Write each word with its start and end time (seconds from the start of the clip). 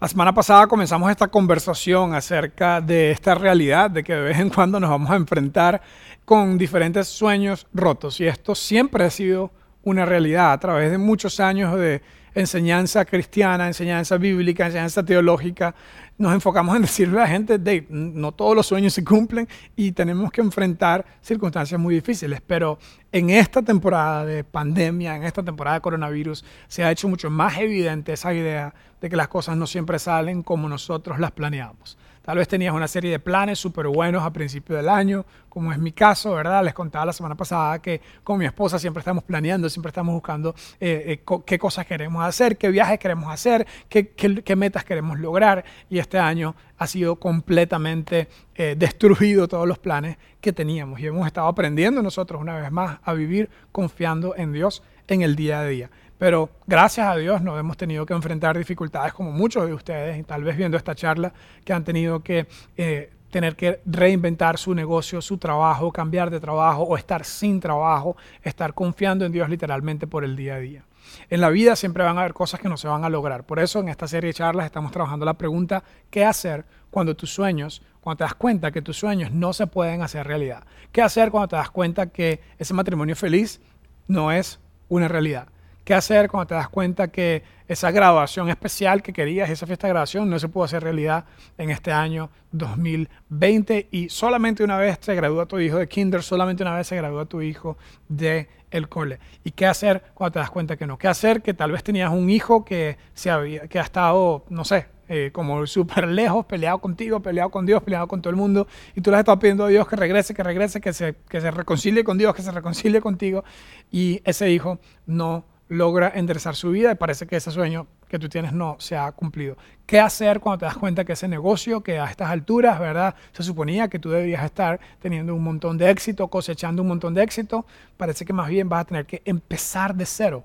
La 0.00 0.08
semana 0.08 0.32
pasada 0.32 0.66
comenzamos 0.66 1.10
esta 1.10 1.28
conversación 1.28 2.14
acerca 2.14 2.80
de 2.80 3.10
esta 3.10 3.34
realidad, 3.34 3.90
de 3.90 4.02
que 4.02 4.14
de 4.14 4.22
vez 4.22 4.38
en 4.38 4.48
cuando 4.48 4.80
nos 4.80 4.88
vamos 4.88 5.10
a 5.10 5.16
enfrentar 5.16 5.82
con 6.24 6.56
diferentes 6.56 7.06
sueños 7.06 7.66
rotos. 7.74 8.18
Y 8.18 8.26
esto 8.26 8.54
siempre 8.54 9.04
ha 9.04 9.10
sido 9.10 9.50
una 9.82 10.06
realidad 10.06 10.52
a 10.52 10.58
través 10.58 10.90
de 10.90 10.96
muchos 10.96 11.38
años 11.38 11.76
de 11.76 12.00
enseñanza 12.34 13.04
cristiana, 13.04 13.66
enseñanza 13.66 14.16
bíblica, 14.16 14.66
enseñanza 14.66 15.04
teológica, 15.04 15.74
nos 16.18 16.34
enfocamos 16.34 16.76
en 16.76 16.82
decirle 16.82 17.18
a 17.18 17.22
la 17.22 17.28
gente, 17.28 17.58
Dave, 17.58 17.86
no 17.88 18.32
todos 18.32 18.54
los 18.54 18.66
sueños 18.66 18.92
se 18.92 19.02
cumplen 19.02 19.48
y 19.74 19.92
tenemos 19.92 20.30
que 20.30 20.42
enfrentar 20.42 21.04
circunstancias 21.22 21.80
muy 21.80 21.94
difíciles, 21.94 22.42
pero 22.46 22.78
en 23.10 23.30
esta 23.30 23.62
temporada 23.62 24.26
de 24.26 24.44
pandemia, 24.44 25.16
en 25.16 25.24
esta 25.24 25.42
temporada 25.42 25.76
de 25.76 25.80
coronavirus, 25.80 26.44
se 26.68 26.84
ha 26.84 26.90
hecho 26.90 27.08
mucho 27.08 27.30
más 27.30 27.56
evidente 27.58 28.12
esa 28.12 28.34
idea 28.34 28.74
de 29.00 29.08
que 29.08 29.16
las 29.16 29.28
cosas 29.28 29.56
no 29.56 29.66
siempre 29.66 29.98
salen 29.98 30.42
como 30.42 30.68
nosotros 30.68 31.18
las 31.18 31.30
planeamos. 31.30 31.96
Tal 32.30 32.38
vez 32.38 32.46
tenías 32.46 32.72
una 32.72 32.86
serie 32.86 33.10
de 33.10 33.18
planes 33.18 33.58
súper 33.58 33.88
buenos 33.88 34.22
a 34.22 34.32
principio 34.32 34.76
del 34.76 34.88
año, 34.88 35.26
como 35.48 35.72
es 35.72 35.78
mi 35.80 35.90
caso, 35.90 36.32
¿verdad? 36.32 36.62
Les 36.62 36.74
contaba 36.74 37.04
la 37.06 37.12
semana 37.12 37.34
pasada 37.34 37.82
que 37.82 38.00
con 38.22 38.38
mi 38.38 38.44
esposa 38.44 38.78
siempre 38.78 39.00
estamos 39.00 39.24
planeando, 39.24 39.68
siempre 39.68 39.90
estamos 39.90 40.14
buscando 40.14 40.54
eh, 40.78 41.18
eh, 41.26 41.40
qué 41.44 41.58
cosas 41.58 41.86
queremos 41.86 42.24
hacer, 42.24 42.56
qué 42.56 42.68
viajes 42.68 43.00
queremos 43.00 43.32
hacer, 43.32 43.66
qué, 43.88 44.10
qué, 44.10 44.54
metas 44.54 44.84
queremos 44.84 45.18
lograr. 45.18 45.64
Y 45.88 45.98
este 45.98 46.20
año 46.20 46.54
ha 46.78 46.86
sido 46.86 47.16
completamente 47.16 48.28
eh, 48.54 48.76
destruido 48.78 49.48
todos 49.48 49.66
los 49.66 49.80
planes 49.80 50.16
que 50.40 50.52
teníamos. 50.52 51.00
Y 51.00 51.08
hemos 51.08 51.26
estado 51.26 51.48
aprendiendo 51.48 52.00
nosotros 52.00 52.40
una 52.40 52.54
vez 52.54 52.70
más 52.70 53.00
a 53.02 53.12
vivir 53.12 53.50
confiando 53.72 54.36
en 54.36 54.52
Dios 54.52 54.84
en 55.08 55.22
el 55.22 55.34
día 55.34 55.58
a 55.58 55.66
día. 55.66 55.90
Pero 56.20 56.50
gracias 56.66 57.06
a 57.06 57.16
Dios 57.16 57.40
no 57.40 57.58
hemos 57.58 57.78
tenido 57.78 58.04
que 58.04 58.12
enfrentar 58.12 58.58
dificultades 58.58 59.14
como 59.14 59.32
muchos 59.32 59.66
de 59.66 59.72
ustedes, 59.72 60.18
y 60.18 60.22
tal 60.22 60.44
vez 60.44 60.54
viendo 60.54 60.76
esta 60.76 60.94
charla, 60.94 61.32
que 61.64 61.72
han 61.72 61.82
tenido 61.82 62.20
que 62.20 62.46
eh, 62.76 63.10
tener 63.30 63.56
que 63.56 63.80
reinventar 63.86 64.58
su 64.58 64.74
negocio, 64.74 65.22
su 65.22 65.38
trabajo, 65.38 65.90
cambiar 65.90 66.28
de 66.28 66.38
trabajo 66.38 66.82
o 66.82 66.98
estar 66.98 67.24
sin 67.24 67.58
trabajo, 67.58 68.18
estar 68.42 68.74
confiando 68.74 69.24
en 69.24 69.32
Dios 69.32 69.48
literalmente 69.48 70.06
por 70.06 70.22
el 70.22 70.36
día 70.36 70.56
a 70.56 70.58
día. 70.58 70.84
En 71.30 71.40
la 71.40 71.48
vida 71.48 71.74
siempre 71.74 72.04
van 72.04 72.18
a 72.18 72.20
haber 72.20 72.34
cosas 72.34 72.60
que 72.60 72.68
no 72.68 72.76
se 72.76 72.86
van 72.86 73.02
a 73.02 73.08
lograr. 73.08 73.44
Por 73.44 73.58
eso 73.58 73.80
en 73.80 73.88
esta 73.88 74.06
serie 74.06 74.28
de 74.28 74.34
charlas 74.34 74.66
estamos 74.66 74.92
trabajando 74.92 75.24
la 75.24 75.38
pregunta, 75.38 75.82
¿qué 76.10 76.26
hacer 76.26 76.66
cuando 76.90 77.16
tus 77.16 77.32
sueños, 77.32 77.80
cuando 78.02 78.18
te 78.18 78.24
das 78.24 78.34
cuenta 78.34 78.70
que 78.72 78.82
tus 78.82 78.98
sueños 78.98 79.32
no 79.32 79.54
se 79.54 79.66
pueden 79.66 80.02
hacer 80.02 80.26
realidad? 80.26 80.64
¿Qué 80.92 81.00
hacer 81.00 81.30
cuando 81.30 81.48
te 81.48 81.56
das 81.56 81.70
cuenta 81.70 82.08
que 82.08 82.42
ese 82.58 82.74
matrimonio 82.74 83.16
feliz 83.16 83.62
no 84.06 84.30
es 84.30 84.60
una 84.90 85.08
realidad? 85.08 85.48
Qué 85.90 85.94
hacer 85.94 86.30
cuando 86.30 86.46
te 86.46 86.54
das 86.54 86.68
cuenta 86.68 87.08
que 87.08 87.42
esa 87.66 87.90
graduación 87.90 88.48
especial 88.48 89.02
que 89.02 89.12
querías, 89.12 89.50
esa 89.50 89.66
fiesta 89.66 89.88
de 89.88 89.94
graduación, 89.94 90.30
no 90.30 90.38
se 90.38 90.48
pudo 90.48 90.62
hacer 90.62 90.84
realidad 90.84 91.24
en 91.58 91.70
este 91.70 91.90
año 91.90 92.30
2020 92.52 93.88
y 93.90 94.08
solamente 94.08 94.62
una 94.62 94.78
vez 94.78 94.98
se 95.00 95.16
gradúa 95.16 95.46
tu 95.46 95.58
hijo 95.58 95.78
de 95.78 95.88
kinder, 95.88 96.22
solamente 96.22 96.62
una 96.62 96.76
vez 96.76 96.86
se 96.86 96.94
gradúa 96.94 97.24
tu 97.24 97.42
hijo 97.42 97.76
de 98.08 98.48
el 98.70 98.88
cole. 98.88 99.18
¿Y 99.42 99.50
qué 99.50 99.66
hacer 99.66 100.00
cuando 100.14 100.34
te 100.34 100.38
das 100.38 100.50
cuenta 100.52 100.76
que 100.76 100.86
no? 100.86 100.96
¿Qué 100.96 101.08
hacer 101.08 101.42
que 101.42 101.54
tal 101.54 101.72
vez 101.72 101.82
tenías 101.82 102.12
un 102.12 102.30
hijo 102.30 102.64
que, 102.64 102.96
se 103.14 103.28
había, 103.28 103.66
que 103.66 103.80
ha 103.80 103.82
estado, 103.82 104.44
no 104.48 104.64
sé, 104.64 104.86
eh, 105.08 105.30
como 105.32 105.66
súper 105.66 106.06
lejos, 106.06 106.46
peleado 106.46 106.78
contigo, 106.78 107.18
peleado 107.18 107.50
con 107.50 107.66
Dios, 107.66 107.82
peleado 107.82 108.06
con 108.06 108.22
todo 108.22 108.30
el 108.30 108.36
mundo, 108.36 108.68
y 108.94 109.00
tú 109.00 109.10
le 109.10 109.18
estás 109.18 109.38
pidiendo 109.38 109.64
a 109.64 109.68
Dios 109.68 109.88
que 109.88 109.96
regrese, 109.96 110.34
que 110.34 110.44
regrese, 110.44 110.80
que 110.80 110.92
se, 110.92 111.16
que 111.28 111.40
se 111.40 111.50
reconcilie 111.50 112.04
con 112.04 112.16
Dios, 112.16 112.32
que 112.32 112.42
se 112.42 112.52
reconcilie 112.52 113.00
contigo, 113.00 113.42
y 113.90 114.22
ese 114.24 114.52
hijo 114.52 114.78
no 115.06 115.49
logra 115.70 116.10
enderezar 116.16 116.56
su 116.56 116.70
vida 116.70 116.90
y 116.90 116.96
parece 116.96 117.28
que 117.28 117.36
ese 117.36 117.52
sueño 117.52 117.86
que 118.08 118.18
tú 118.18 118.28
tienes 118.28 118.52
no 118.52 118.74
se 118.80 118.96
ha 118.96 119.10
cumplido. 119.12 119.56
¿Qué 119.86 120.00
hacer 120.00 120.40
cuando 120.40 120.58
te 120.58 120.64
das 120.64 120.76
cuenta 120.76 121.04
que 121.04 121.12
ese 121.12 121.28
negocio 121.28 121.80
que 121.80 122.00
a 122.00 122.06
estas 122.06 122.28
alturas, 122.28 122.80
¿verdad? 122.80 123.14
Se 123.30 123.44
suponía 123.44 123.86
que 123.86 124.00
tú 124.00 124.10
debías 124.10 124.44
estar 124.44 124.80
teniendo 124.98 125.32
un 125.32 125.44
montón 125.44 125.78
de 125.78 125.88
éxito, 125.88 126.26
cosechando 126.26 126.82
un 126.82 126.88
montón 126.88 127.14
de 127.14 127.22
éxito, 127.22 127.66
parece 127.96 128.24
que 128.24 128.32
más 128.32 128.48
bien 128.48 128.68
vas 128.68 128.80
a 128.80 128.84
tener 128.86 129.06
que 129.06 129.22
empezar 129.24 129.94
de 129.94 130.06
cero 130.06 130.44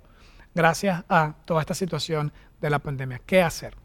gracias 0.53 1.03
a 1.09 1.33
toda 1.45 1.61
esta 1.61 1.73
situación 1.73 2.31
de 2.61 2.69
la 2.69 2.77
pandemia. 2.77 3.19
¿Qué 3.25 3.41
hacer? 3.41 3.75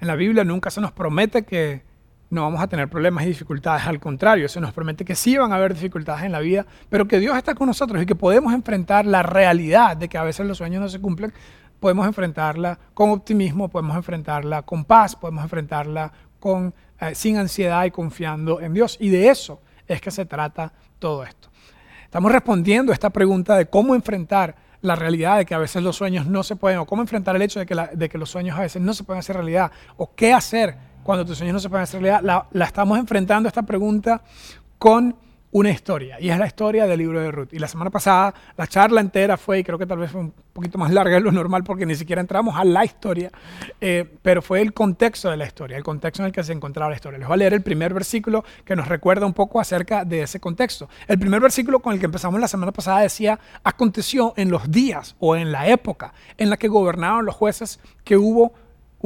En 0.00 0.08
la 0.08 0.16
Biblia 0.16 0.42
nunca 0.42 0.70
se 0.70 0.80
nos 0.80 0.90
promete 0.90 1.44
que 1.44 1.84
no 2.30 2.42
vamos 2.42 2.60
a 2.60 2.66
tener 2.66 2.88
problemas 2.88 3.24
y 3.24 3.28
dificultades. 3.28 3.86
Al 3.86 4.00
contrario, 4.00 4.48
se 4.48 4.60
nos 4.60 4.72
promete 4.72 5.04
que 5.04 5.14
sí 5.14 5.36
van 5.36 5.52
a 5.52 5.56
haber 5.56 5.74
dificultades 5.74 6.24
en 6.24 6.32
la 6.32 6.40
vida, 6.40 6.66
pero 6.88 7.06
que 7.06 7.18
Dios 7.18 7.36
está 7.36 7.54
con 7.54 7.68
nosotros 7.68 8.02
y 8.02 8.06
que 8.06 8.14
podemos 8.14 8.52
enfrentar 8.52 9.06
la 9.06 9.22
realidad 9.22 9.96
de 9.96 10.08
que 10.08 10.18
a 10.18 10.22
veces 10.22 10.46
los 10.46 10.58
sueños 10.58 10.80
no 10.80 10.88
se 10.88 11.00
cumplen. 11.00 11.32
Podemos 11.78 12.06
enfrentarla 12.06 12.78
con 12.94 13.10
optimismo, 13.10 13.68
podemos 13.68 13.96
enfrentarla 13.96 14.62
con 14.62 14.84
paz, 14.84 15.14
podemos 15.14 15.44
enfrentarla 15.44 16.10
con, 16.40 16.74
eh, 17.00 17.14
sin 17.14 17.36
ansiedad 17.36 17.84
y 17.84 17.90
confiando 17.90 18.60
en 18.60 18.72
Dios. 18.74 18.96
Y 19.00 19.10
de 19.10 19.28
eso 19.28 19.60
es 19.86 20.00
que 20.00 20.10
se 20.10 20.24
trata 20.24 20.72
todo 20.98 21.22
esto. 21.22 21.48
Estamos 22.04 22.32
respondiendo 22.32 22.92
a 22.92 22.94
esta 22.94 23.10
pregunta 23.10 23.56
de 23.56 23.66
cómo 23.66 23.94
enfrentar 23.94 24.56
la 24.80 24.96
realidad 24.96 25.38
de 25.38 25.46
que 25.46 25.54
a 25.54 25.58
veces 25.58 25.82
los 25.82 25.96
sueños 25.96 26.26
no 26.26 26.42
se 26.42 26.56
pueden, 26.56 26.78
o 26.78 26.86
cómo 26.86 27.02
enfrentar 27.02 27.36
el 27.36 27.42
hecho 27.42 27.60
de 27.60 27.66
que, 27.66 27.74
de 27.92 28.08
que 28.08 28.18
los 28.18 28.30
sueños 28.30 28.58
a 28.58 28.62
veces 28.62 28.80
no 28.80 28.94
se 28.94 29.04
pueden 29.04 29.18
hacer 29.20 29.36
realidad, 29.36 29.70
o 29.96 30.14
qué 30.14 30.32
hacer 30.32 30.76
cuando 31.06 31.24
tus 31.24 31.38
sueños 31.38 31.54
no 31.54 31.60
se 31.60 31.70
pueden 31.70 31.84
hacer 31.84 32.02
realidad, 32.02 32.48
la, 32.52 32.66
estamos 32.66 32.98
enfrentando 32.98 33.48
esta 33.48 33.62
pregunta 33.62 34.20
con 34.76 35.16
una 35.52 35.70
historia, 35.70 36.20
y 36.20 36.28
es 36.28 36.38
la 36.38 36.46
historia 36.46 36.86
del 36.86 36.98
libro 36.98 37.18
de 37.18 37.30
Ruth. 37.30 37.48
Y 37.52 37.58
la 37.58 37.68
semana 37.68 37.90
pasada 37.90 38.34
la 38.58 38.66
charla 38.66 39.00
entera 39.00 39.38
fue, 39.38 39.60
y 39.60 39.64
creo 39.64 39.78
que 39.78 39.86
tal 39.86 39.98
vez 39.98 40.10
fue 40.10 40.20
un 40.20 40.34
poquito 40.52 40.76
más 40.76 40.92
larga 40.92 41.14
de 41.14 41.20
lo 41.20 41.32
normal 41.32 41.64
porque 41.64 41.86
ni 41.86 41.94
siquiera 41.94 42.20
entramos 42.20 42.56
a 42.56 42.64
la 42.64 42.84
historia, 42.84 43.30
eh, 43.80 44.04
pero 44.20 44.42
fue 44.42 44.60
el 44.60 44.74
contexto 44.74 45.30
de 45.30 45.36
la 45.38 45.46
historia, 45.46 45.78
el 45.78 45.84
contexto 45.84 46.22
en 46.22 46.26
el 46.26 46.32
que 46.32 46.42
se 46.42 46.52
encontraba 46.52 46.90
la 46.90 46.96
historia. 46.96 47.18
Les 47.18 47.28
voy 47.28 47.34
a 47.34 47.38
leer 47.38 47.54
el 47.54 47.62
primer 47.62 47.94
versículo 47.94 48.44
que 48.64 48.76
nos 48.76 48.88
recuerda 48.88 49.24
un 49.24 49.32
poco 49.32 49.60
acerca 49.60 50.04
de 50.04 50.22
ese 50.22 50.40
contexto. 50.40 50.90
El 51.06 51.18
primer 51.18 51.40
versículo 51.40 51.78
con 51.78 51.94
el 51.94 52.00
que 52.00 52.06
empezamos 52.06 52.38
la 52.38 52.48
semana 52.48 52.72
pasada 52.72 53.00
decía, 53.00 53.38
aconteció 53.62 54.34
en 54.36 54.50
los 54.50 54.70
días 54.70 55.14
o 55.20 55.36
en 55.36 55.52
la 55.52 55.68
época 55.68 56.12
en 56.36 56.50
la 56.50 56.56
que 56.56 56.68
gobernaban 56.68 57.24
los 57.24 57.34
jueces 57.34 57.80
que 58.04 58.18
hubo 58.18 58.52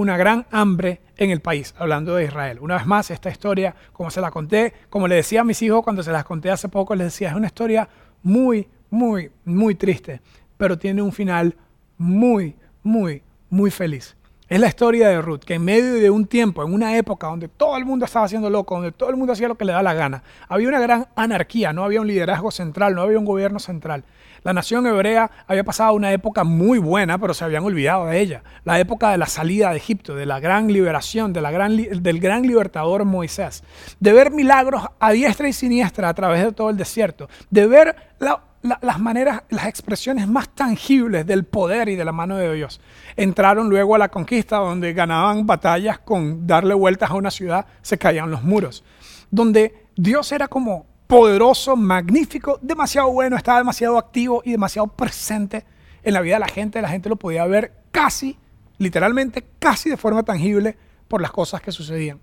una 0.00 0.16
gran 0.16 0.46
hambre 0.50 1.00
en 1.16 1.30
el 1.30 1.40
país, 1.40 1.74
hablando 1.78 2.14
de 2.16 2.24
Israel. 2.24 2.58
Una 2.60 2.76
vez 2.76 2.86
más, 2.86 3.10
esta 3.10 3.30
historia, 3.30 3.74
como 3.92 4.10
se 4.10 4.20
la 4.20 4.30
conté, 4.30 4.72
como 4.88 5.06
le 5.06 5.16
decía 5.16 5.42
a 5.42 5.44
mis 5.44 5.60
hijos 5.62 5.82
cuando 5.82 6.02
se 6.02 6.10
las 6.10 6.24
conté 6.24 6.50
hace 6.50 6.68
poco, 6.68 6.94
les 6.94 7.08
decía, 7.08 7.28
es 7.28 7.34
una 7.34 7.46
historia 7.46 7.88
muy, 8.22 8.66
muy, 8.90 9.30
muy 9.44 9.74
triste, 9.74 10.20
pero 10.56 10.78
tiene 10.78 11.02
un 11.02 11.12
final 11.12 11.54
muy, 11.98 12.56
muy, 12.82 13.22
muy 13.50 13.70
feliz. 13.70 14.16
Es 14.48 14.58
la 14.58 14.66
historia 14.66 15.08
de 15.08 15.22
Ruth, 15.22 15.44
que 15.44 15.54
en 15.54 15.64
medio 15.64 15.94
de 15.94 16.10
un 16.10 16.26
tiempo, 16.26 16.64
en 16.64 16.74
una 16.74 16.96
época 16.96 17.28
donde 17.28 17.46
todo 17.46 17.76
el 17.76 17.84
mundo 17.84 18.04
estaba 18.04 18.24
haciendo 18.24 18.50
loco, 18.50 18.74
donde 18.74 18.90
todo 18.90 19.10
el 19.10 19.16
mundo 19.16 19.32
hacía 19.32 19.46
lo 19.46 19.54
que 19.54 19.64
le 19.64 19.72
da 19.72 19.82
la 19.82 19.94
gana, 19.94 20.24
había 20.48 20.66
una 20.66 20.80
gran 20.80 21.06
anarquía, 21.14 21.72
no 21.72 21.84
había 21.84 22.00
un 22.00 22.08
liderazgo 22.08 22.50
central, 22.50 22.94
no 22.94 23.02
había 23.02 23.18
un 23.18 23.24
gobierno 23.24 23.60
central. 23.60 24.02
La 24.42 24.52
nación 24.52 24.86
hebrea 24.86 25.30
había 25.46 25.64
pasado 25.64 25.94
una 25.94 26.12
época 26.12 26.44
muy 26.44 26.78
buena, 26.78 27.18
pero 27.18 27.34
se 27.34 27.44
habían 27.44 27.64
olvidado 27.64 28.06
de 28.06 28.20
ella. 28.20 28.42
La 28.64 28.78
época 28.80 29.10
de 29.10 29.18
la 29.18 29.26
salida 29.26 29.70
de 29.70 29.76
Egipto, 29.76 30.14
de 30.14 30.26
la 30.26 30.40
gran 30.40 30.72
liberación, 30.72 31.32
del 31.32 32.20
gran 32.20 32.42
libertador 32.42 33.04
Moisés. 33.04 33.62
De 33.98 34.12
ver 34.12 34.30
milagros 34.30 34.84
a 34.98 35.12
diestra 35.12 35.48
y 35.48 35.52
siniestra 35.52 36.08
a 36.08 36.14
través 36.14 36.42
de 36.42 36.52
todo 36.52 36.70
el 36.70 36.76
desierto. 36.76 37.28
De 37.50 37.66
ver 37.66 37.96
la 38.18 38.44
las 38.62 39.00
maneras, 39.00 39.42
las 39.48 39.66
expresiones 39.66 40.28
más 40.28 40.50
tangibles 40.50 41.26
del 41.26 41.44
poder 41.44 41.88
y 41.88 41.96
de 41.96 42.04
la 42.04 42.12
mano 42.12 42.36
de 42.36 42.52
Dios. 42.54 42.80
Entraron 43.16 43.70
luego 43.70 43.94
a 43.94 43.98
la 43.98 44.10
conquista 44.10 44.56
donde 44.56 44.92
ganaban 44.92 45.46
batallas 45.46 45.98
con 45.98 46.46
darle 46.46 46.74
vueltas 46.74 47.10
a 47.10 47.14
una 47.14 47.30
ciudad, 47.30 47.64
se 47.80 47.96
caían 47.96 48.30
los 48.30 48.42
muros. 48.42 48.84
Donde 49.30 49.86
Dios 49.96 50.30
era 50.32 50.48
como 50.48 50.86
poderoso, 51.10 51.74
magnífico, 51.74 52.60
demasiado 52.62 53.10
bueno, 53.10 53.36
estaba 53.36 53.58
demasiado 53.58 53.98
activo 53.98 54.42
y 54.44 54.52
demasiado 54.52 54.86
presente 54.86 55.64
en 56.04 56.14
la 56.14 56.20
vida 56.20 56.36
de 56.36 56.40
la 56.40 56.46
gente. 56.46 56.80
La 56.80 56.88
gente 56.88 57.08
lo 57.08 57.16
podía 57.16 57.44
ver 57.46 57.72
casi, 57.90 58.38
literalmente, 58.78 59.44
casi 59.58 59.90
de 59.90 59.96
forma 59.96 60.22
tangible 60.22 60.76
por 61.08 61.20
las 61.20 61.32
cosas 61.32 61.60
que 61.62 61.72
sucedían. 61.72 62.20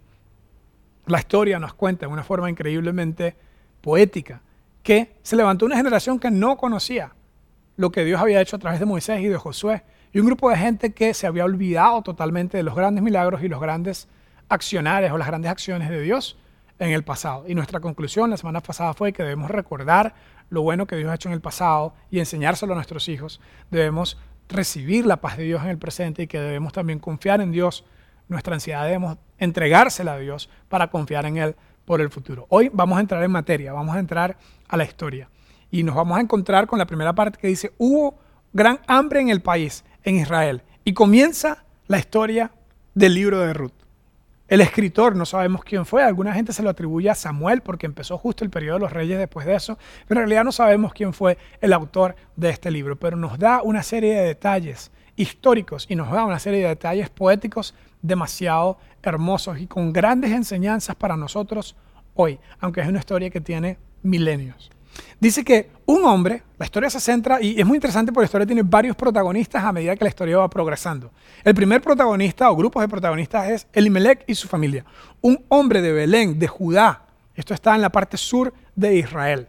La 1.05 1.19
historia 1.19 1.59
nos 1.59 1.73
cuenta 1.73 2.05
de 2.05 2.13
una 2.13 2.23
forma 2.23 2.49
increíblemente 2.49 3.35
poética 3.81 4.41
que 4.83 5.17
se 5.21 5.35
levantó 5.35 5.65
una 5.65 5.75
generación 5.75 6.17
que 6.17 6.31
no 6.31 6.55
conocía 6.55 7.13
lo 7.75 7.91
que 7.91 8.05
Dios 8.05 8.21
había 8.21 8.39
hecho 8.39 8.55
a 8.55 8.59
través 8.59 8.79
de 8.79 8.85
Moisés 8.85 9.19
y 9.19 9.27
de 9.27 9.35
Josué, 9.35 9.83
y 10.13 10.19
un 10.19 10.27
grupo 10.27 10.49
de 10.49 10.55
gente 10.55 10.93
que 10.93 11.13
se 11.13 11.27
había 11.27 11.43
olvidado 11.43 12.03
totalmente 12.03 12.55
de 12.55 12.63
los 12.63 12.73
grandes 12.73 13.03
milagros 13.03 13.43
y 13.43 13.49
los 13.49 13.59
grandes 13.59 14.07
accionares 14.47 15.11
o 15.11 15.17
las 15.17 15.27
grandes 15.27 15.51
acciones 15.51 15.89
de 15.89 16.01
Dios 16.01 16.37
en 16.79 16.91
el 16.91 17.03
pasado. 17.03 17.45
Y 17.47 17.55
nuestra 17.55 17.79
conclusión 17.79 18.29
la 18.29 18.37
semana 18.37 18.61
pasada 18.61 18.93
fue 18.93 19.13
que 19.13 19.23
debemos 19.23 19.49
recordar 19.49 20.13
lo 20.49 20.61
bueno 20.61 20.87
que 20.87 20.95
Dios 20.95 21.09
ha 21.09 21.15
hecho 21.15 21.29
en 21.29 21.33
el 21.33 21.41
pasado 21.41 21.93
y 22.09 22.19
enseñárselo 22.19 22.73
a 22.73 22.75
nuestros 22.75 23.09
hijos. 23.09 23.41
Debemos 23.71 24.17
recibir 24.49 25.05
la 25.05 25.17
paz 25.17 25.37
de 25.37 25.43
Dios 25.43 25.63
en 25.63 25.69
el 25.69 25.77
presente 25.77 26.23
y 26.23 26.27
que 26.27 26.39
debemos 26.39 26.73
también 26.73 26.99
confiar 26.99 27.41
en 27.41 27.51
Dios. 27.51 27.85
Nuestra 28.27 28.53
ansiedad 28.53 28.83
debemos 28.83 29.17
entregársela 29.37 30.13
a 30.13 30.17
Dios 30.17 30.49
para 30.69 30.89
confiar 30.89 31.25
en 31.25 31.37
Él 31.37 31.55
por 31.85 32.01
el 32.01 32.09
futuro. 32.09 32.45
Hoy 32.49 32.69
vamos 32.73 32.97
a 32.97 33.01
entrar 33.01 33.23
en 33.23 33.31
materia, 33.31 33.73
vamos 33.73 33.95
a 33.95 33.99
entrar 33.99 34.37
a 34.67 34.77
la 34.77 34.83
historia. 34.83 35.29
Y 35.69 35.83
nos 35.83 35.95
vamos 35.95 36.17
a 36.17 36.21
encontrar 36.21 36.67
con 36.67 36.79
la 36.79 36.85
primera 36.85 37.13
parte 37.13 37.39
que 37.39 37.47
dice, 37.47 37.73
hubo 37.77 38.19
gran 38.53 38.79
hambre 38.87 39.19
en 39.21 39.29
el 39.29 39.41
país, 39.41 39.83
en 40.03 40.15
Israel. 40.15 40.63
Y 40.83 40.93
comienza 40.93 41.65
la 41.87 41.99
historia 41.99 42.51
del 42.93 43.13
libro 43.13 43.39
de 43.39 43.53
Ruth. 43.53 43.76
El 44.47 44.61
escritor 44.61 45.13
no 45.13 45.25
sabemos 45.25 45.61
quién 45.65 45.85
fue, 45.85 46.03
alguna 46.03 46.33
gente 46.33 46.53
se 46.53 46.63
lo 46.63 46.69
atribuye 46.69 47.09
a 47.09 47.15
Samuel 47.15 47.61
porque 47.61 47.85
empezó 47.85 48.17
justo 48.17 48.45
el 48.45 48.49
periodo 48.49 48.75
de 48.75 48.81
los 48.81 48.93
reyes 48.93 49.19
después 49.19 49.45
de 49.45 49.55
eso, 49.55 49.77
pero 50.07 50.21
en 50.21 50.27
realidad 50.27 50.45
no 50.45 50.53
sabemos 50.53 50.93
quién 50.93 51.11
fue 51.13 51.37
el 51.59 51.73
autor 51.73 52.15
de 52.37 52.49
este 52.49 52.71
libro, 52.71 52.95
pero 52.95 53.17
nos 53.17 53.37
da 53.37 53.61
una 53.61 53.83
serie 53.83 54.15
de 54.15 54.23
detalles 54.23 54.91
históricos 55.17 55.85
y 55.89 55.95
nos 55.95 56.09
da 56.11 56.23
una 56.23 56.39
serie 56.39 56.61
de 56.61 56.69
detalles 56.69 57.09
poéticos 57.09 57.75
demasiado 58.01 58.77
hermosos 59.03 59.59
y 59.59 59.67
con 59.67 59.91
grandes 59.91 60.31
enseñanzas 60.31 60.95
para 60.95 61.17
nosotros 61.17 61.75
hoy, 62.13 62.39
aunque 62.59 62.79
es 62.79 62.87
una 62.87 62.99
historia 62.99 63.29
que 63.29 63.41
tiene 63.41 63.77
milenios. 64.01 64.71
Dice 65.19 65.43
que 65.43 65.69
un 65.85 66.03
hombre, 66.03 66.43
la 66.57 66.65
historia 66.65 66.89
se 66.89 66.99
centra, 66.99 67.41
y 67.41 67.59
es 67.59 67.65
muy 67.65 67.77
interesante 67.77 68.11
porque 68.11 68.23
la 68.23 68.27
historia 68.27 68.47
tiene 68.47 68.61
varios 68.63 68.95
protagonistas 68.95 69.63
a 69.63 69.71
medida 69.71 69.95
que 69.95 70.03
la 70.03 70.09
historia 70.09 70.37
va 70.37 70.49
progresando. 70.49 71.11
El 71.43 71.55
primer 71.55 71.81
protagonista 71.81 72.51
o 72.51 72.55
grupos 72.55 72.81
de 72.81 72.87
protagonistas 72.87 73.49
es 73.49 73.67
Elimelech 73.73 74.23
y 74.27 74.35
su 74.35 74.47
familia. 74.47 74.85
Un 75.21 75.43
hombre 75.49 75.81
de 75.81 75.91
Belén, 75.91 76.37
de 76.37 76.47
Judá. 76.47 77.03
Esto 77.35 77.53
está 77.53 77.73
en 77.75 77.81
la 77.81 77.89
parte 77.89 78.17
sur 78.17 78.53
de 78.75 78.95
Israel. 78.97 79.47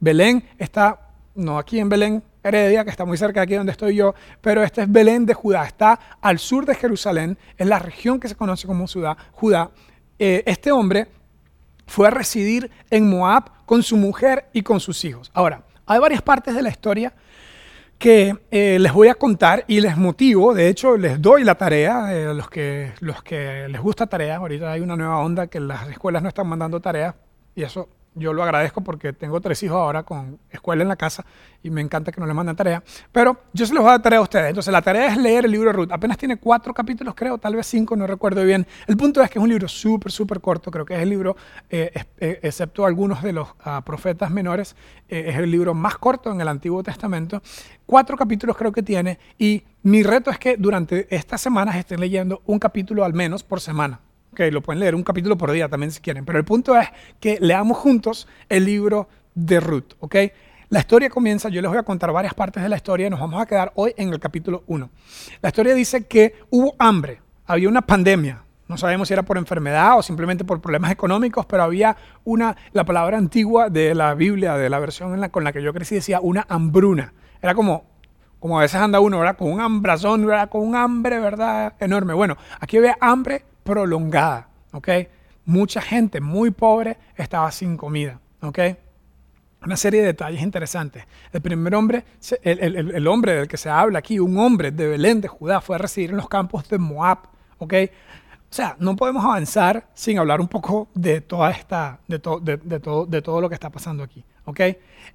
Belén 0.00 0.44
está, 0.58 1.00
no 1.34 1.58
aquí 1.58 1.80
en 1.80 1.88
Belén, 1.88 2.22
Heredia, 2.42 2.84
que 2.84 2.90
está 2.90 3.04
muy 3.04 3.16
cerca 3.16 3.40
de 3.40 3.44
aquí 3.44 3.54
donde 3.54 3.72
estoy 3.72 3.96
yo, 3.96 4.14
pero 4.40 4.62
este 4.62 4.82
es 4.82 4.92
Belén 4.92 5.26
de 5.26 5.34
Judá. 5.34 5.64
Está 5.64 5.98
al 6.20 6.38
sur 6.38 6.64
de 6.64 6.74
Jerusalén, 6.74 7.36
es 7.56 7.66
la 7.66 7.78
región 7.78 8.20
que 8.20 8.28
se 8.28 8.36
conoce 8.36 8.66
como 8.66 8.86
Judá. 8.86 9.16
Judá. 9.32 9.70
Eh, 10.20 10.42
este 10.46 10.72
hombre 10.72 11.08
fue 11.88 12.06
a 12.06 12.10
residir 12.10 12.70
en 12.90 13.08
Moab 13.08 13.50
con 13.66 13.82
su 13.82 13.96
mujer 13.96 14.48
y 14.52 14.62
con 14.62 14.78
sus 14.78 15.04
hijos. 15.04 15.30
Ahora, 15.34 15.62
hay 15.86 15.98
varias 15.98 16.22
partes 16.22 16.54
de 16.54 16.62
la 16.62 16.68
historia 16.68 17.12
que 17.98 18.36
eh, 18.52 18.78
les 18.78 18.92
voy 18.92 19.08
a 19.08 19.14
contar 19.14 19.64
y 19.66 19.80
les 19.80 19.96
motivo, 19.96 20.54
de 20.54 20.68
hecho 20.68 20.96
les 20.96 21.20
doy 21.20 21.42
la 21.42 21.56
tarea, 21.56 22.14
eh, 22.14 22.32
los, 22.32 22.48
que, 22.48 22.92
los 23.00 23.22
que 23.24 23.66
les 23.68 23.80
gusta 23.80 24.06
tarea, 24.06 24.36
ahorita 24.36 24.70
hay 24.70 24.80
una 24.80 24.96
nueva 24.96 25.18
onda 25.18 25.48
que 25.48 25.58
las 25.58 25.88
escuelas 25.88 26.22
no 26.22 26.28
están 26.28 26.46
mandando 26.46 26.80
tareas 26.80 27.16
y 27.56 27.64
eso 27.64 27.88
yo 28.18 28.32
lo 28.32 28.42
agradezco 28.42 28.82
porque 28.82 29.12
tengo 29.12 29.40
tres 29.40 29.62
hijos 29.62 29.76
ahora 29.76 30.02
con 30.02 30.38
escuela 30.50 30.82
en 30.82 30.88
la 30.88 30.96
casa 30.96 31.24
y 31.62 31.70
me 31.70 31.80
encanta 31.80 32.12
que 32.12 32.20
no 32.20 32.26
les 32.26 32.34
manden 32.34 32.56
tarea. 32.56 32.82
Pero 33.12 33.40
yo 33.52 33.66
se 33.66 33.74
los 33.74 33.82
voy 33.82 33.88
a 33.88 33.92
dar 33.92 34.02
tarea 34.02 34.18
a 34.18 34.22
ustedes. 34.22 34.48
Entonces, 34.48 34.72
la 34.72 34.82
tarea 34.82 35.08
es 35.08 35.16
leer 35.16 35.44
el 35.44 35.50
libro 35.50 35.70
de 35.70 35.72
Ruth. 35.72 35.92
Apenas 35.92 36.18
tiene 36.18 36.36
cuatro 36.36 36.72
capítulos, 36.72 37.14
creo, 37.14 37.38
tal 37.38 37.56
vez 37.56 37.66
cinco, 37.66 37.96
no 37.96 38.06
recuerdo 38.06 38.44
bien. 38.44 38.66
El 38.86 38.96
punto 38.96 39.22
es 39.22 39.30
que 39.30 39.38
es 39.38 39.42
un 39.42 39.48
libro 39.48 39.68
súper, 39.68 40.12
súper 40.12 40.40
corto. 40.40 40.70
Creo 40.70 40.84
que 40.84 40.94
es 40.94 41.00
el 41.00 41.10
libro, 41.10 41.36
eh, 41.70 41.90
eh, 42.18 42.40
excepto 42.42 42.86
algunos 42.86 43.22
de 43.22 43.32
los 43.32 43.48
ah, 43.64 43.82
profetas 43.84 44.30
menores, 44.30 44.76
eh, 45.08 45.26
es 45.28 45.36
el 45.36 45.50
libro 45.50 45.74
más 45.74 45.98
corto 45.98 46.30
en 46.30 46.40
el 46.40 46.48
Antiguo 46.48 46.82
Testamento. 46.82 47.42
Cuatro 47.86 48.16
capítulos 48.16 48.56
creo 48.56 48.72
que 48.72 48.82
tiene. 48.82 49.18
Y 49.38 49.64
mi 49.82 50.02
reto 50.02 50.30
es 50.30 50.38
que 50.38 50.56
durante 50.56 51.14
estas 51.14 51.40
semanas 51.40 51.76
estén 51.76 52.00
leyendo 52.00 52.42
un 52.46 52.58
capítulo 52.58 53.04
al 53.04 53.14
menos 53.14 53.42
por 53.42 53.60
semana 53.60 54.00
que 54.38 54.52
lo 54.52 54.62
pueden 54.62 54.78
leer 54.78 54.94
un 54.94 55.02
capítulo 55.02 55.36
por 55.36 55.50
día 55.50 55.68
también 55.68 55.90
si 55.90 56.00
quieren, 56.00 56.24
pero 56.24 56.38
el 56.38 56.44
punto 56.44 56.78
es 56.78 56.88
que 57.18 57.38
leamos 57.40 57.76
juntos 57.76 58.28
el 58.48 58.66
libro 58.66 59.08
de 59.34 59.58
Ruth, 59.58 59.94
¿ok? 59.98 60.14
La 60.68 60.78
historia 60.78 61.10
comienza, 61.10 61.48
yo 61.48 61.60
les 61.60 61.68
voy 61.68 61.78
a 61.78 61.82
contar 61.82 62.12
varias 62.12 62.34
partes 62.34 62.62
de 62.62 62.68
la 62.68 62.76
historia 62.76 63.08
y 63.08 63.10
nos 63.10 63.18
vamos 63.18 63.42
a 63.42 63.46
quedar 63.46 63.72
hoy 63.74 63.94
en 63.96 64.12
el 64.12 64.20
capítulo 64.20 64.62
1. 64.68 64.90
La 65.42 65.48
historia 65.48 65.74
dice 65.74 66.06
que 66.06 66.36
hubo 66.50 66.76
hambre, 66.78 67.20
había 67.46 67.68
una 67.68 67.82
pandemia, 67.82 68.44
no 68.68 68.76
sabemos 68.76 69.08
si 69.08 69.14
era 69.14 69.24
por 69.24 69.38
enfermedad 69.38 69.98
o 69.98 70.02
simplemente 70.02 70.44
por 70.44 70.60
problemas 70.60 70.92
económicos, 70.92 71.44
pero 71.44 71.64
había 71.64 71.96
una, 72.22 72.56
la 72.72 72.84
palabra 72.84 73.18
antigua 73.18 73.70
de 73.70 73.92
la 73.96 74.14
Biblia, 74.14 74.54
de 74.54 74.70
la 74.70 74.78
versión 74.78 75.28
con 75.30 75.42
la 75.42 75.52
que 75.52 75.62
yo 75.62 75.72
crecí, 75.72 75.96
decía 75.96 76.20
una 76.20 76.46
hambruna. 76.48 77.12
Era 77.42 77.56
como, 77.56 77.86
como 78.38 78.56
a 78.56 78.62
veces 78.62 78.80
anda 78.80 79.00
uno, 79.00 79.18
¿verdad? 79.18 79.36
Con 79.36 79.50
un 79.50 79.60
hambrazón, 79.60 80.24
¿verdad? 80.24 80.48
Con 80.48 80.60
un 80.60 80.76
hambre, 80.76 81.18
¿verdad? 81.18 81.74
Enorme. 81.80 82.14
Bueno, 82.14 82.36
aquí 82.60 82.76
había 82.76 82.96
hambre 83.00 83.42
prolongada, 83.68 84.48
¿ok? 84.72 84.88
Mucha 85.44 85.82
gente 85.82 86.22
muy 86.22 86.50
pobre 86.50 86.96
estaba 87.16 87.50
sin 87.52 87.76
comida, 87.76 88.18
¿ok? 88.40 88.58
Una 89.62 89.76
serie 89.76 90.00
de 90.00 90.06
detalles 90.06 90.40
interesantes. 90.40 91.04
El 91.32 91.42
primer 91.42 91.74
hombre, 91.74 92.04
el, 92.42 93.06
hombre 93.06 93.34
del 93.34 93.48
que 93.48 93.58
se 93.58 93.68
habla 93.68 93.98
aquí, 93.98 94.18
un 94.18 94.38
hombre 94.38 94.70
de 94.70 94.86
Belén 94.86 95.20
de 95.20 95.28
Judá, 95.28 95.60
fue 95.60 95.76
a 95.76 95.78
residir 95.78 96.10
en 96.10 96.16
los 96.16 96.28
campos 96.28 96.66
de 96.70 96.78
Moab, 96.78 97.18
¿ok? 97.58 97.74
O 98.50 98.54
sea, 98.54 98.74
no 98.78 98.96
podemos 98.96 99.22
avanzar 99.22 99.86
sin 99.92 100.18
hablar 100.18 100.40
un 100.40 100.48
poco 100.48 100.88
de 100.94 101.20
toda 101.20 101.50
esta, 101.50 102.00
de, 102.08 102.16
de, 102.62 102.80
todo, 102.80 103.04
de 103.04 103.20
todo 103.20 103.40
lo 103.42 103.50
que 103.50 103.54
está 103.54 103.68
pasando 103.68 104.02
aquí, 104.02 104.24
¿ok? 104.46 104.60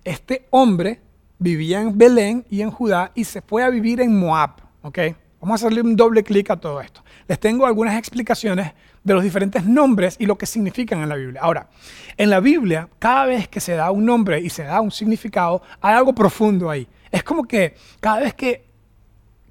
Este 0.03 0.45
hombre 0.51 1.01
vivía 1.39 1.81
en 1.81 1.97
Belén 1.97 2.45
y 2.51 2.61
en 2.61 2.69
Judá 2.69 3.11
y 3.15 3.23
se 3.23 3.41
fue 3.41 3.63
a 3.63 3.69
vivir 3.69 3.99
en 3.99 4.15
Moab, 4.15 4.51
¿ok? 4.83 4.99
Vamos 5.41 5.61
a 5.61 5.65
hacerle 5.65 5.81
un 5.81 5.95
doble 5.95 6.23
clic 6.23 6.51
a 6.51 6.57
todo 6.57 6.79
esto. 6.79 7.02
Les 7.27 7.39
tengo 7.39 7.65
algunas 7.65 7.97
explicaciones 7.97 8.73
de 9.03 9.13
los 9.13 9.23
diferentes 9.23 9.65
nombres 9.65 10.15
y 10.19 10.25
lo 10.25 10.37
que 10.37 10.45
significan 10.45 11.01
en 11.01 11.09
la 11.09 11.15
Biblia. 11.15 11.41
Ahora, 11.41 11.69
en 12.17 12.29
la 12.29 12.39
Biblia, 12.39 12.89
cada 12.99 13.25
vez 13.25 13.47
que 13.47 13.59
se 13.59 13.73
da 13.73 13.91
un 13.91 14.05
nombre 14.05 14.39
y 14.39 14.49
se 14.49 14.63
da 14.63 14.81
un 14.81 14.91
significado, 14.91 15.61
hay 15.81 15.95
algo 15.95 16.13
profundo 16.13 16.69
ahí. 16.69 16.87
Es 17.11 17.23
como 17.23 17.43
que 17.43 17.75
cada 17.99 18.19
vez 18.19 18.33
que 18.33 18.72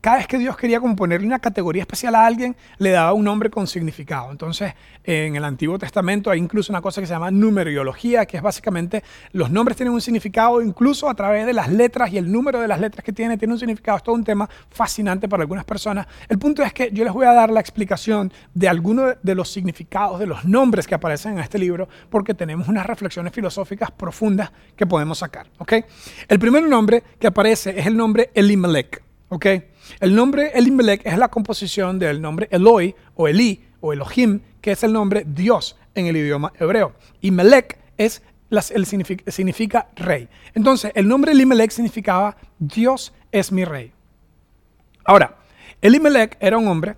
cada 0.03 0.17
vez 0.17 0.27
que 0.27 0.37
Dios 0.37 0.57
quería 0.57 0.81
componerle 0.81 1.29
una 1.29 1.39
categoría 1.39 1.83
especial 1.83 2.17
a 2.17 2.27
alguien, 2.27 2.57
le 2.79 2.91
daba 2.91 3.13
un 3.13 3.25
nombre 3.25 3.51
con 3.51 3.69
significado. 3.69 4.33
Entonces, 4.33 4.75
en 5.05 5.37
el 5.37 5.45
Antiguo 5.45 5.79
Testamento 5.79 6.29
hay 6.29 6.41
incluso 6.41 6.73
una 6.73 6.83
cosa 6.83 7.01
que 7.01 7.07
se 7.07 7.13
llama 7.13 7.31
numerología, 7.31 8.27
que 8.27 8.37
es 8.37 8.43
básicamente 8.43 9.05
los 9.31 9.53
nombres 9.53 9.77
tienen 9.77 9.95
un 9.95 10.01
significado 10.01 10.61
incluso 10.61 11.09
a 11.09 11.15
través 11.15 11.47
de 11.47 11.53
las 11.53 11.71
letras 11.71 12.13
y 12.13 12.19
el 12.19 12.33
número 12.33 12.61
de 12.61 12.67
las 12.67 12.81
letras 12.81 13.05
que 13.05 13.13
tiene 13.13 13.39
tiene 13.39 13.55
un 13.55 13.61
significado. 13.61 13.97
Es 13.97 14.03
todo 14.03 14.17
un 14.17 14.25
tema 14.25 14.51
fascinante 14.71 15.29
para 15.29 15.45
algunas 15.45 15.65
personas. 15.65 16.09
El 16.29 16.41
punto 16.41 16.65
es 16.65 16.73
que 16.73 16.91
yo 16.93 17.05
les 17.05 17.13
voy 17.13 17.27
a 17.27 17.33
dar 17.33 17.51
la 17.51 17.61
explicación 17.61 18.33
de 18.53 18.69
algunos 18.69 19.15
de 19.23 19.35
los 19.37 19.53
significados 19.53 20.19
de 20.19 20.27
los 20.27 20.45
nombres 20.45 20.89
que 20.89 20.97
aparecen 20.97 21.35
en 21.35 21.39
este 21.39 21.61
libro, 21.61 21.89
porque 22.11 22.35
tenemos 22.35 22.67
unas 22.67 22.87
reflexiones 22.87 23.33
filosóficas 23.33 23.93
profundas 23.93 24.51
que 24.75 24.85
podemos 24.85 25.19
sacar. 25.19 25.47
¿okay? 25.59 25.85
El 26.27 26.41
primer 26.41 26.65
nombre 26.65 27.05
que 27.21 27.29
aparece 27.29 27.79
es 27.79 27.87
el 27.87 27.97
nombre 27.97 28.33
Elimelech. 28.35 29.01
¿okay? 29.29 29.72
El 30.01 30.15
nombre 30.15 30.53
Elimelech 30.55 31.05
es 31.05 31.19
la 31.19 31.29
composición 31.29 31.99
del 31.99 32.21
nombre 32.21 32.49
Eloi 32.51 32.95
o 33.15 33.29
Eli 33.29 33.65
o 33.81 33.93
Elohim, 33.93 34.41
que 34.61 34.73
es 34.73 34.83
el 34.85 34.93
nombre 34.93 35.25
Dios 35.27 35.77
en 35.95 36.07
el 36.07 36.17
idioma 36.17 36.53
hebreo. 36.59 36.95
Y 37.21 37.31
Melech 37.31 37.79
es 37.97 38.23
el 38.51 38.87
significa, 38.87 39.89
rey. 39.97 40.29
Entonces, 40.55 40.93
el 40.95 41.09
nombre 41.09 41.33
Elimelech 41.33 41.71
significaba 41.71 42.37
Dios 42.59 43.13
es 43.31 43.51
mi 43.51 43.65
rey. 43.65 43.93
Ahora, 45.05 45.39
Elimelech 45.81 46.37
era 46.39 46.59
un 46.59 46.69
hombre 46.69 46.97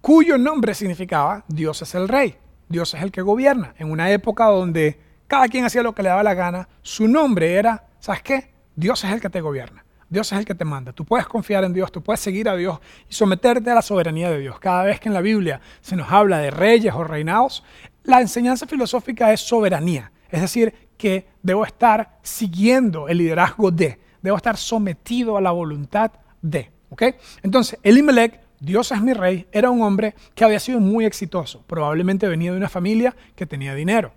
cuyo 0.00 0.36
nombre 0.36 0.74
significaba 0.74 1.44
Dios 1.46 1.82
es 1.82 1.94
el 1.94 2.08
rey, 2.08 2.36
Dios 2.68 2.94
es 2.94 3.02
el 3.02 3.12
que 3.12 3.22
gobierna. 3.22 3.74
En 3.78 3.90
una 3.90 4.10
época 4.10 4.46
donde 4.46 4.98
cada 5.26 5.48
quien 5.48 5.64
hacía 5.64 5.82
lo 5.82 5.94
que 5.94 6.02
le 6.02 6.08
daba 6.08 6.22
la 6.22 6.34
gana, 6.34 6.68
su 6.82 7.06
nombre 7.06 7.54
era, 7.54 7.86
¿sabes 8.00 8.22
qué? 8.22 8.50
Dios 8.74 9.04
es 9.04 9.12
el 9.12 9.20
que 9.20 9.30
te 9.30 9.40
gobierna. 9.40 9.84
Dios 10.10 10.32
es 10.32 10.38
el 10.40 10.44
que 10.44 10.56
te 10.56 10.64
manda. 10.64 10.92
Tú 10.92 11.04
puedes 11.04 11.26
confiar 11.28 11.62
en 11.62 11.72
Dios, 11.72 11.92
tú 11.92 12.02
puedes 12.02 12.18
seguir 12.18 12.48
a 12.48 12.56
Dios 12.56 12.80
y 13.08 13.14
someterte 13.14 13.70
a 13.70 13.76
la 13.76 13.82
soberanía 13.82 14.28
de 14.28 14.40
Dios. 14.40 14.58
Cada 14.58 14.82
vez 14.82 14.98
que 14.98 15.08
en 15.08 15.14
la 15.14 15.20
Biblia 15.20 15.60
se 15.80 15.94
nos 15.94 16.10
habla 16.10 16.38
de 16.38 16.50
reyes 16.50 16.92
o 16.92 17.04
reinados, 17.04 17.62
la 18.02 18.20
enseñanza 18.20 18.66
filosófica 18.66 19.32
es 19.32 19.40
soberanía. 19.40 20.10
Es 20.28 20.40
decir, 20.40 20.74
que 20.96 21.28
debo 21.42 21.64
estar 21.64 22.18
siguiendo 22.22 23.06
el 23.08 23.18
liderazgo 23.18 23.70
de, 23.70 24.00
debo 24.20 24.36
estar 24.36 24.56
sometido 24.56 25.36
a 25.36 25.40
la 25.40 25.52
voluntad 25.52 26.10
de. 26.42 26.72
¿ok? 26.90 27.02
Entonces, 27.44 27.78
Elimelech, 27.84 28.40
Dios 28.58 28.90
es 28.90 29.00
mi 29.00 29.12
rey, 29.12 29.46
era 29.52 29.70
un 29.70 29.80
hombre 29.80 30.16
que 30.34 30.44
había 30.44 30.58
sido 30.58 30.80
muy 30.80 31.04
exitoso. 31.04 31.62
Probablemente 31.68 32.26
venía 32.26 32.50
de 32.50 32.58
una 32.58 32.68
familia 32.68 33.14
que 33.36 33.46
tenía 33.46 33.76
dinero. 33.76 34.12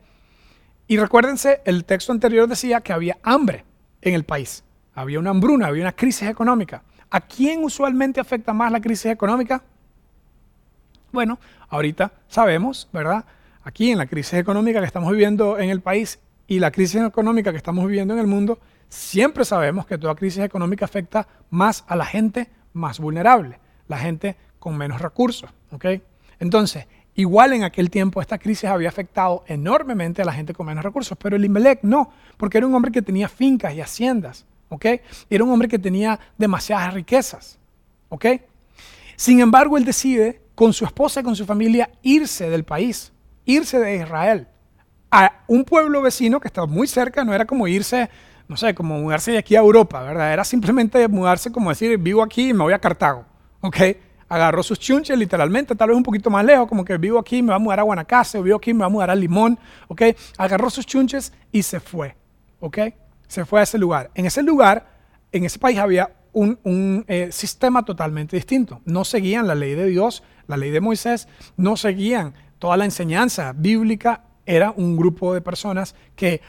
Y 0.87 0.97
recuérdense, 0.97 1.61
el 1.65 1.85
texto 1.85 2.11
anterior 2.11 2.47
decía 2.47 2.81
que 2.81 2.93
había 2.93 3.19
hambre 3.21 3.63
en 4.01 4.15
el 4.15 4.23
país 4.23 4.63
había 4.95 5.19
una 5.19 5.31
hambruna, 5.31 5.67
había 5.67 5.83
una 5.83 5.91
crisis 5.91 6.29
económica. 6.29 6.83
¿A 7.09 7.21
quién 7.21 7.63
usualmente 7.63 8.19
afecta 8.19 8.53
más 8.53 8.71
la 8.71 8.81
crisis 8.81 9.07
económica? 9.07 9.63
Bueno, 11.11 11.37
ahorita 11.69 12.11
sabemos, 12.27 12.89
¿verdad? 12.91 13.23
Aquí 13.63 13.91
en 13.91 13.99
la 13.99 14.07
crisis 14.07 14.33
económica 14.33 14.79
que 14.79 14.85
estamos 14.85 15.11
viviendo 15.11 15.59
en 15.59 15.69
el 15.69 15.81
país 15.81 16.19
y 16.47 16.59
la 16.59 16.71
crisis 16.71 17.01
económica 17.01 17.51
que 17.51 17.57
estamos 17.57 17.85
viviendo 17.85 18.13
en 18.13 18.19
el 18.19 18.27
mundo, 18.27 18.59
siempre 18.89 19.45
sabemos 19.45 19.85
que 19.85 19.97
toda 19.97 20.15
crisis 20.15 20.43
económica 20.43 20.85
afecta 20.85 21.27
más 21.49 21.83
a 21.87 21.95
la 21.95 22.05
gente 22.05 22.49
más 22.73 22.99
vulnerable, 22.99 23.59
la 23.87 23.97
gente 23.97 24.35
con 24.59 24.75
menos 24.75 25.01
recursos, 25.01 25.49
¿ok? 25.71 25.85
Entonces, 26.39 26.87
igual 27.15 27.53
en 27.53 27.63
aquel 27.63 27.89
tiempo 27.89 28.21
esta 28.21 28.37
crisis 28.37 28.65
había 28.65 28.89
afectado 28.89 29.43
enormemente 29.47 30.21
a 30.21 30.25
la 30.25 30.33
gente 30.33 30.53
con 30.53 30.65
menos 30.65 30.83
recursos, 30.83 31.17
pero 31.21 31.35
el 31.35 31.45
Imelec 31.45 31.83
no, 31.83 32.11
porque 32.37 32.57
era 32.57 32.67
un 32.67 32.73
hombre 32.75 32.91
que 32.91 33.01
tenía 33.01 33.29
fincas 33.29 33.73
y 33.73 33.81
haciendas. 33.81 34.45
Era 35.29 35.43
un 35.43 35.51
hombre 35.51 35.67
que 35.67 35.79
tenía 35.79 36.19
demasiadas 36.37 36.93
riquezas, 36.93 37.59
¿ok? 38.09 38.25
Sin 39.15 39.39
embargo, 39.39 39.77
él 39.77 39.85
decide 39.85 40.41
con 40.55 40.73
su 40.73 40.85
esposa 40.85 41.19
y 41.19 41.23
con 41.23 41.35
su 41.35 41.45
familia 41.45 41.89
irse 42.01 42.49
del 42.49 42.63
país, 42.63 43.11
irse 43.45 43.79
de 43.79 43.97
Israel 43.97 44.47
a 45.11 45.43
un 45.47 45.63
pueblo 45.63 46.01
vecino 46.01 46.39
que 46.39 46.47
estaba 46.47 46.65
muy 46.65 46.87
cerca, 46.87 47.23
no 47.23 47.35
era 47.35 47.45
como 47.45 47.67
irse, 47.67 48.09
no 48.47 48.57
sé, 48.57 48.73
como 48.73 48.97
mudarse 48.97 49.31
de 49.31 49.37
aquí 49.37 49.55
a 49.55 49.59
Europa, 49.59 50.01
¿verdad? 50.01 50.33
Era 50.33 50.43
simplemente 50.43 51.07
mudarse 51.07 51.51
como 51.51 51.69
decir, 51.69 51.95
vivo 51.99 52.23
aquí 52.23 52.49
y 52.49 52.53
me 52.53 52.63
voy 52.63 52.73
a 52.73 52.79
Cartago, 52.79 53.25
¿ok? 53.61 53.77
agarró 54.33 54.63
sus 54.63 54.79
chunches 54.79 55.15
literalmente, 55.15 55.75
tal 55.75 55.89
vez 55.89 55.97
un 55.97 56.01
poquito 56.01 56.31
más 56.31 56.43
lejos, 56.43 56.67
como 56.67 56.83
que 56.83 56.97
vivo 56.97 57.19
aquí, 57.19 57.43
me 57.43 57.49
va 57.49 57.57
a 57.57 57.59
mudar 57.59 57.79
a 57.79 57.83
Guanacaste, 57.83 58.39
o 58.39 58.41
vivo 58.41 58.57
aquí, 58.57 58.73
me 58.73 58.79
va 58.79 58.87
a 58.87 58.89
mudar 58.89 59.11
a 59.11 59.15
Limón, 59.15 59.59
¿ok? 59.87 60.01
Agarró 60.37 60.71
sus 60.71 60.87
chunches 60.87 61.31
y 61.51 61.61
se 61.61 61.79
fue, 61.79 62.15
¿ok? 62.59 62.79
Se 63.27 63.45
fue 63.45 63.59
a 63.59 63.63
ese 63.63 63.77
lugar. 63.77 64.11
En 64.15 64.25
ese 64.25 64.43
lugar, 64.43 64.87
en 65.31 65.45
ese 65.45 65.59
país 65.59 65.79
había 65.79 66.15
un, 66.33 67.05
eh, 67.07 67.29
sistema 67.31 67.83
totalmente 67.85 68.35
distinto. 68.35 68.81
No 68.85 69.05
seguían 69.05 69.47
la 69.47 69.55
ley 69.55 69.75
de 69.75 69.85
Dios, 69.85 70.23
la 70.47 70.57
ley 70.57 70.71
de 70.71 70.81
Moisés, 70.81 71.27
no 71.57 71.77
seguían 71.77 72.33
toda 72.59 72.77
la 72.77 72.85
enseñanza 72.85 73.53
bíblica. 73.55 74.23
Era 74.45 74.71
un 74.71 74.97
grupo 74.97 75.33
de 75.33 75.41
personas 75.41 75.95
que 76.15 76.41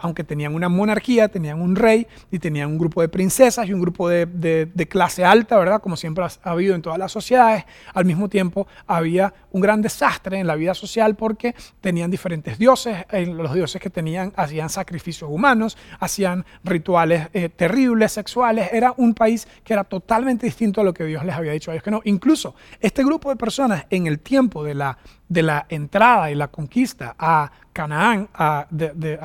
aunque 0.00 0.24
tenían 0.24 0.54
una 0.54 0.68
monarquía, 0.68 1.28
tenían 1.28 1.60
un 1.60 1.76
rey 1.76 2.06
y 2.30 2.38
tenían 2.38 2.70
un 2.70 2.78
grupo 2.78 3.00
de 3.00 3.08
princesas 3.08 3.68
y 3.68 3.72
un 3.72 3.80
grupo 3.80 4.08
de, 4.08 4.86
clase 4.88 5.24
alta, 5.24 5.58
¿verdad? 5.58 5.80
Como 5.80 5.96
siempre 5.96 6.24
ha 6.24 6.50
habido 6.50 6.74
en 6.74 6.82
todas 6.82 6.98
las 6.98 7.12
sociedades, 7.12 7.64
al 7.92 8.04
mismo 8.04 8.28
tiempo 8.28 8.66
había 8.86 9.32
un 9.50 9.60
gran 9.60 9.82
desastre 9.82 10.38
en 10.38 10.46
la 10.46 10.54
vida 10.54 10.74
social 10.74 11.14
porque 11.16 11.54
tenían 11.80 12.10
diferentes 12.10 12.58
dioses, 12.58 13.04
los 13.12 13.54
dioses 13.54 13.80
que 13.80 13.90
tenían 13.90 14.32
hacían 14.36 14.68
sacrificios 14.68 15.30
humanos, 15.30 15.76
hacían 15.98 16.44
rituales 16.62 17.28
eh, 17.32 17.48
terribles, 17.48 18.12
sexuales, 18.12 18.70
era 18.72 18.94
un 18.96 19.14
país 19.14 19.48
que 19.64 19.72
era 19.72 19.84
totalmente 19.84 20.46
distinto 20.46 20.80
a 20.80 20.84
lo 20.84 20.94
que 20.94 21.04
Dios 21.04 21.24
les 21.24 21.34
había 21.34 21.52
dicho 21.52 21.70
a 21.70 21.74
ellos 21.74 21.84
que 21.84 21.90
no. 21.90 22.00
Incluso 22.04 22.54
este 22.80 23.04
grupo 23.04 23.30
de 23.30 23.36
personas 23.36 23.86
en 23.90 24.06
el 24.06 24.18
tiempo 24.18 24.64
de 24.64 24.74
la 24.74 24.98
de 25.34 25.42
la 25.42 25.66
entrada 25.68 26.30
y 26.30 26.36
la 26.36 26.48
conquista 26.48 27.16
a 27.18 27.50
Canaán, 27.72 28.28
a, 28.32 28.66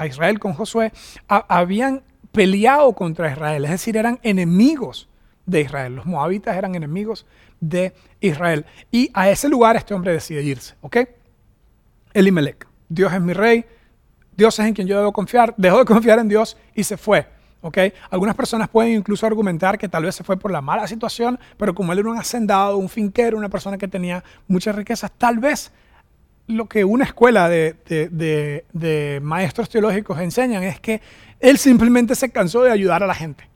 Israel 0.07 0.39
con 0.39 0.53
Josué, 0.53 0.91
habían 1.27 2.01
peleado 2.31 2.93
contra 2.93 3.31
Israel, 3.31 3.63
es 3.65 3.71
decir, 3.71 3.95
eran 3.95 4.19
enemigos 4.23 5.07
de 5.45 5.61
Israel. 5.61 5.95
Los 5.95 6.07
moabitas 6.07 6.57
eran 6.57 6.73
enemigos 6.73 7.27
de 7.59 7.93
Israel. 8.19 8.65
Y 8.91 9.11
a 9.13 9.29
ese 9.29 9.49
lugar 9.49 9.75
este 9.75 9.93
hombre 9.93 10.11
decide 10.11 10.41
irse, 10.41 10.75
¿ok? 10.81 10.97
Elimelech, 12.13 12.67
Dios 12.89 13.13
es 13.13 13.21
mi 13.21 13.33
rey, 13.33 13.65
Dios 14.35 14.57
es 14.57 14.65
en 14.65 14.73
quien 14.73 14.87
yo 14.87 14.97
debo 14.97 15.13
confiar, 15.13 15.53
dejó 15.57 15.77
de 15.77 15.85
confiar 15.85 16.17
en 16.17 16.27
Dios 16.27 16.57
y 16.73 16.83
se 16.83 16.97
fue. 16.97 17.27
¿ok? 17.61 17.77
Algunas 18.09 18.35
personas 18.35 18.67
pueden 18.69 18.93
incluso 18.93 19.27
argumentar 19.27 19.77
que 19.77 19.87
tal 19.87 20.05
vez 20.05 20.15
se 20.15 20.23
fue 20.23 20.37
por 20.37 20.49
la 20.49 20.61
mala 20.61 20.87
situación, 20.87 21.39
pero 21.57 21.75
como 21.75 21.93
él 21.93 21.99
era 21.99 22.09
un 22.09 22.17
hacendado, 22.17 22.77
un 22.77 22.89
finquero, 22.89 23.37
una 23.37 23.49
persona 23.49 23.77
que 23.77 23.87
tenía 23.87 24.23
muchas 24.47 24.75
riquezas, 24.75 25.11
tal 25.11 25.37
vez 25.37 25.71
lo 26.49 26.67
que 26.67 26.83
una 26.83 27.05
escuela 27.05 27.47
de, 27.47 29.19
maestros 29.21 29.69
teológicos 29.69 30.19
enseñan 30.19 30.63
es 30.63 30.79
que 30.79 30.99
él 31.39 31.57
simplemente 31.57 32.15
se 32.15 32.31
cansó 32.31 32.63
de 32.63 32.71
ayudar 32.71 33.03
a 33.03 33.07
la 33.07 33.15
gente 33.15 33.47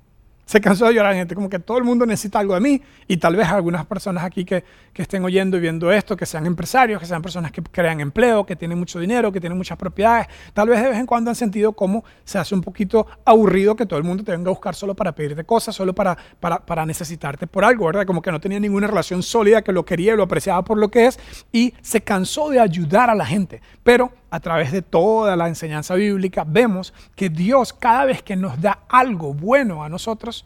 se 0.45 0.61
cansó 0.61 0.85
de 0.87 0.93
llorar 0.93 1.15
gente, 1.15 1.35
como 1.35 1.49
que 1.49 1.59
todo 1.59 1.77
el 1.77 1.83
mundo 1.83 2.05
necesita 2.05 2.39
algo 2.39 2.53
de 2.53 2.59
mí 2.59 2.81
y 3.07 3.17
tal 3.17 3.35
vez 3.35 3.47
algunas 3.47 3.85
personas 3.85 4.23
aquí 4.23 4.45
que, 4.45 4.63
estén 4.95 5.23
oyendo 5.23 5.57
y 5.57 5.59
viendo 5.59 5.91
esto, 5.91 6.15
que 6.15 6.25
sean 6.25 6.45
empresarios, 6.45 6.99
que 6.99 7.05
sean 7.05 7.21
personas 7.21 7.51
que 7.51 7.63
crean 7.63 7.99
empleo, 7.99 8.45
que 8.45 8.55
tienen 8.55 8.77
mucho 8.77 8.99
dinero, 8.99 9.31
que 9.31 9.39
tienen 9.39 9.57
muchas 9.57 9.77
propiedades, 9.77 10.27
tal 10.53 10.69
vez 10.69 10.81
de 10.81 10.89
vez 10.89 10.99
en 10.99 11.05
cuando 11.05 11.31
han 11.31 11.35
sentido 11.35 11.73
como 11.73 12.03
se 12.23 12.37
hace 12.37 12.53
un 12.53 12.61
poquito 12.61 13.07
aburrido 13.25 13.75
que 13.75 13.85
todo 13.85 13.97
el 13.97 14.05
mundo 14.05 14.23
te 14.23 14.31
venga 14.31 14.49
a 14.49 14.53
buscar 14.53 14.75
solo 14.75 14.93
para 14.93 15.13
pedirte 15.13 15.43
cosas, 15.43 15.75
solo 15.75 15.93
para, 15.93 16.15
para, 16.39 16.59
para 16.59 16.85
necesitarte 16.85 17.47
por 17.47 17.65
algo, 17.65 17.87
¿verdad? 17.87 18.05
Como 18.05 18.21
que 18.21 18.31
no 18.31 18.39
tenía 18.39 18.59
ninguna 18.59 18.87
relación 18.87 19.23
sólida, 19.23 19.61
que 19.61 19.71
lo 19.71 19.83
quería 19.83 20.13
y 20.13 20.17
lo 20.17 20.23
apreciaba 20.23 20.63
por 20.63 20.77
lo 20.77 20.89
que 20.89 21.07
es 21.07 21.19
y 21.51 21.73
se 21.81 22.01
cansó 22.01 22.49
de 22.49 22.59
ayudar 22.59 23.09
a 23.09 23.15
la 23.15 23.25
gente. 23.25 23.61
Pero 23.83 24.11
a 24.33 24.39
través 24.39 24.71
de 24.71 24.81
toda 24.81 25.35
la 25.35 25.47
enseñanza 25.47 25.93
bíblica, 25.93 26.43
vemos 26.43 26.91
que 27.15 27.29
Dios 27.29 27.71
cada 27.71 28.05
vez 28.05 28.23
que 28.23 28.35
nos 28.35 28.59
da 28.59 28.79
algo 28.89 29.31
bueno 29.31 29.83
a 29.83 29.89
nosotros, 29.89 30.43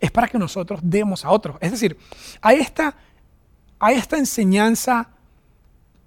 es 0.00 0.10
para 0.10 0.28
que 0.28 0.38
nosotros 0.38 0.80
demos 0.82 1.26
a 1.26 1.30
otros. 1.30 1.58
Es 1.60 1.72
decir, 1.72 1.98
a 2.40 2.54
esta, 2.54 2.94
esta 3.90 4.16
enseñanza 4.16 5.10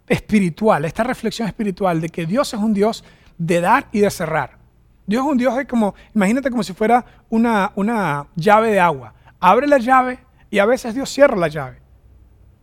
espiritual, 0.08 0.84
esta 0.84 1.04
reflexión 1.04 1.48
espiritual 1.48 2.02
de 2.02 2.10
que 2.10 2.26
Dios 2.26 2.56
es 2.56 2.60
un 2.60 2.74
Dios 2.74 3.04
de 3.38 3.62
dar 3.62 3.88
y 3.92 4.00
de 4.00 4.10
cerrar. 4.10 4.58
Dios 5.06 5.24
es 5.24 5.32
un 5.32 5.38
Dios 5.38 5.56
de 5.56 5.68
como, 5.68 5.94
imagínate 6.16 6.50
como 6.50 6.64
si 6.64 6.74
fuera 6.74 7.06
una, 7.30 7.72
una 7.76 8.26
llave 8.36 8.72
de 8.72 8.80
agua. 8.80 9.14
Abre 9.40 9.68
la 9.68 9.78
llave 9.78 10.18
y 10.50 10.58
a 10.58 10.66
veces 10.66 10.96
Dios 10.96 11.08
cierra 11.08 11.36
la 11.36 11.50
llave. 11.50 11.78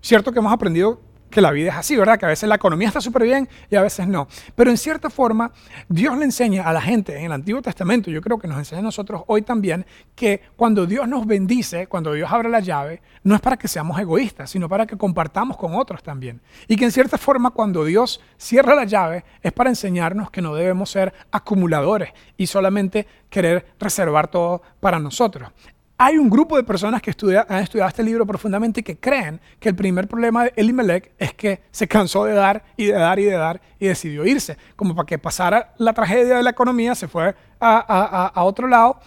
Cierto 0.01 0.33
que 0.33 0.41
hemos 0.41 0.53
aprendido 0.53 1.01
que 1.31 1.41
la 1.41 1.51
vida 1.51 1.71
es 1.71 1.77
así, 1.77 1.97
¿verdad? 1.97 2.19
Que 2.19 2.27
a 2.27 2.29
veces 2.29 2.49
la 2.49 2.57
economía 2.57 2.89
está 2.89 3.01
súper 3.01 3.23
bien 3.23 3.49
y 3.71 3.77
a 3.77 3.83
veces 3.83 4.07
no. 4.07 4.29
Pero 4.55 4.71
en 4.71 4.77
cierta 4.77 5.11
forma, 5.11 5.53
Dios 5.89 6.17
le 6.17 6.25
enseña 6.25 6.63
a 6.63 6.73
la 6.73 6.81
gente 6.81 7.17
en 7.19 7.27
el 7.27 7.33
Antiguo 7.33 7.63
Testamento, 7.63 8.11
yo 8.11 8.21
creo 8.21 8.39
que 8.39 8.49
nos 8.49 8.59
enseña 8.59 8.81
a 8.81 8.83
nosotros 8.83 9.23
hoy 9.27 9.43
también, 9.43 9.87
que 10.15 10.43
cuando 10.57 10.87
Dios 10.87 11.09
nos 11.09 11.27
bendice, 11.27 11.87
cuando 11.87 12.13
Dios 12.13 12.31
abre 12.31 12.49
la 12.49 12.61
llave, 12.61 13.03
no 13.23 13.35
es 13.35 13.41
para 13.41 13.57
que 13.57 13.69
seamos 13.69 13.99
egoístas, 13.99 14.51
sino 14.51 14.69
para 14.69 14.87
que 14.87 14.97
compartamos 14.97 15.57
con 15.57 15.75
otros 15.75 16.03
también. 16.03 16.41
Y 16.67 16.77
que 16.77 16.85
en 16.85 16.93
cierta 16.93 17.19
forma, 17.19 17.51
cuando 17.51 17.85
Dios 17.85 18.21
cierra 18.37 18.75
la 18.75 18.85
llave, 18.85 19.25
es 19.43 19.53
para 19.53 19.71
enseñarnos 19.71 20.31
que 20.31 20.43
no 20.43 20.55
debemos 20.55 20.91
ser 20.91 21.13
acumuladores 21.31 22.11
y 22.37 22.47
solamente 22.47 23.07
querer 23.29 23.67
reservar 23.79 24.29
todo 24.29 24.63
para 24.81 24.99
nosotros. 24.99 25.51
Hay 26.01 26.17
un 26.17 26.31
grupo 26.31 26.57
de 26.57 26.63
personas 26.63 27.03
que 27.03 27.11
han 27.49 27.61
estudiado 27.61 27.89
este 27.89 28.05
libro 28.05 28.25
profundamente 28.25 28.81
y 28.81 28.83
que 28.85 29.01
creen 29.01 29.41
que 29.59 29.69
el 29.69 29.75
primer 29.75 30.07
problema 30.07 30.45
de 30.45 30.53
Elimelech 30.55 31.11
es 31.19 31.35
que 31.35 31.63
se 31.73 31.89
cansó 31.89 32.25
de 32.25 32.35
dar 32.35 32.63
y 32.77 32.87
de 32.87 32.93
dar 32.93 33.19
y 33.19 33.25
de 33.25 33.33
dar 33.33 33.61
y 33.81 33.89
decidió 33.89 34.25
irse. 34.25 34.57
Como 34.77 34.95
para 34.95 35.07
que 35.07 35.19
pasara 35.19 35.75
la 35.77 35.93
tragedia 35.93 36.37
de 36.37 36.45
la 36.45 36.51
economía, 36.51 36.95
se 36.95 37.09
fue 37.09 37.35
a, 37.59 38.33
otro 38.45 38.69
lado 38.69 39.01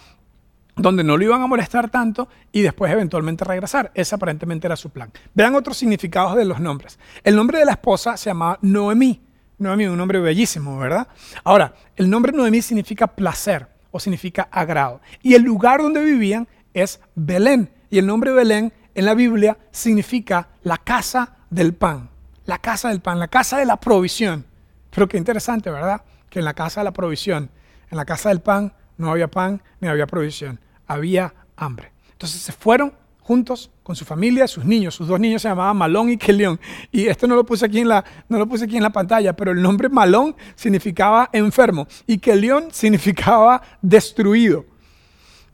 donde 0.76 1.02
no 1.02 1.16
lo 1.16 1.24
iban 1.24 1.40
a 1.40 1.46
molestar 1.46 1.88
tanto 1.88 2.28
y 2.52 2.60
después 2.60 2.92
eventualmente 2.92 3.42
regresar. 3.42 3.90
Ese 3.94 4.14
aparentemente 4.14 4.66
era 4.66 4.76
su 4.76 4.90
plan. 4.90 5.10
Vean 5.32 5.54
otros 5.54 5.78
significados 5.78 6.36
de 6.36 6.44
los 6.44 6.60
nombres. 6.60 6.98
El 7.24 7.36
nombre 7.36 7.58
de 7.58 7.64
la 7.64 7.72
esposa 7.72 8.18
se 8.18 8.28
llamaba 8.28 8.58
Noemí. 8.60 9.22
Noemí, 9.56 9.86
un 9.86 9.96
nombre 9.96 10.18
bellísimo, 10.18 10.78
¿verdad? 10.78 11.08
Ahora, 11.42 11.72
el 11.96 12.10
nombre 12.10 12.32
Noemí 12.32 12.60
significa 12.60 13.06
placer 13.06 13.66
o 13.90 13.98
significa 13.98 14.48
agrado. 14.50 15.00
Y 15.22 15.34
el 15.34 15.42
lugar 15.42 15.80
donde 15.80 16.04
vivían 16.04 16.46
es 16.74 17.00
Belén. 17.14 17.70
Y 17.90 17.98
el 17.98 18.06
nombre 18.06 18.32
Belén 18.32 18.72
en 18.94 19.04
la 19.04 19.14
Biblia 19.14 19.58
significa 19.70 20.48
la 20.62 20.78
casa 20.78 21.36
del 21.50 21.74
pan. 21.74 22.10
La 22.46 22.58
casa 22.58 22.88
del 22.88 23.00
pan, 23.00 23.18
la 23.18 23.28
casa 23.28 23.58
de 23.58 23.66
la 23.66 23.78
provisión. 23.78 24.44
Pero 24.90 25.08
qué 25.08 25.16
interesante, 25.16 25.70
¿verdad? 25.70 26.02
Que 26.28 26.40
en 26.40 26.44
la 26.44 26.54
casa 26.54 26.80
de 26.80 26.84
la 26.84 26.92
provisión, 26.92 27.50
en 27.90 27.96
la 27.96 28.04
casa 28.04 28.28
del 28.28 28.40
pan, 28.40 28.74
no 28.96 29.10
había 29.10 29.28
pan 29.28 29.62
ni 29.80 29.88
había 29.88 30.06
provisión. 30.06 30.60
Había 30.86 31.34
hambre. 31.56 31.92
Entonces 32.12 32.40
se 32.40 32.52
fueron 32.52 32.92
juntos 33.20 33.70
con 33.82 33.96
su 33.96 34.04
familia, 34.04 34.46
sus 34.48 34.64
niños. 34.64 34.94
Sus 34.94 35.08
dos 35.08 35.18
niños 35.18 35.42
se 35.42 35.48
llamaban 35.48 35.76
Malón 35.76 36.10
y 36.10 36.16
Kelión. 36.16 36.60
Y 36.90 37.06
esto 37.06 37.26
no 37.26 37.34
lo 37.34 37.44
puse 37.44 37.66
aquí 37.66 37.80
en 37.80 37.88
la, 37.88 38.04
no 38.28 38.38
lo 38.38 38.46
puse 38.46 38.64
aquí 38.64 38.76
en 38.76 38.82
la 38.82 38.90
pantalla, 38.90 39.34
pero 39.34 39.52
el 39.52 39.62
nombre 39.62 39.88
Malón 39.88 40.36
significaba 40.54 41.30
enfermo 41.32 41.86
y 42.06 42.18
Kelión 42.18 42.68
significaba 42.72 43.62
destruido. 43.80 44.64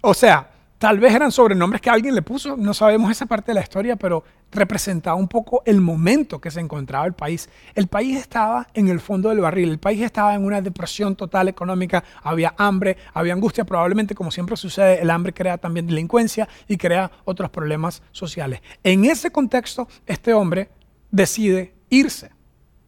O 0.01 0.15
sea, 0.15 0.51
Tal 0.79 1.01
vez 1.01 1.13
eran 1.13 1.33
sobrenombres 1.33 1.83
que 1.83 1.91
alguien 1.91 2.15
le 2.15 2.23
puso, 2.23 2.57
no 2.57 2.73
sabemos 2.73 3.11
esa 3.11 3.27
parte 3.27 3.51
de 3.51 3.57
la 3.57 3.63
historia, 3.63 3.97
pero 3.97 4.23
representaba 4.53 5.17
un 5.17 5.27
poco 5.27 5.61
el 5.67 5.81
momento 5.81 6.41
que 6.41 6.53
se 6.53 6.61
encontraba 6.61 7.05
el 7.05 7.15
país. 7.15 7.51
El 7.75 7.89
país 7.89 8.17
estaba 8.17 8.69
en 8.75 8.87
el 8.87 9.01
fondo 9.01 9.31
del 9.31 9.41
barril, 9.41 9.71
el 9.71 9.81
país 9.81 10.01
estaba 10.01 10.37
en 10.37 10.45
una 10.45 10.61
depresión 10.61 11.17
total 11.17 11.49
económica, 11.49 12.05
había 12.23 12.55
hambre, 12.57 12.97
había 13.13 13.33
angustia, 13.33 13.65
probablemente 13.65 14.15
como 14.15 14.31
siempre 14.31 14.57
sucede, 14.57 15.03
el 15.03 15.11
hambre 15.11 15.35
crea 15.35 15.59
también 15.59 15.89
delincuencia 15.89 16.49
y 16.69 16.77
crea 16.77 17.11
otros 17.25 17.51
problemas 17.51 18.01
sociales. 18.13 18.63
En 18.85 19.05
ese 19.05 19.33
contexto, 19.33 19.89
este 20.07 20.33
hombre 20.33 20.71
decide 21.11 21.75
irse 21.91 22.31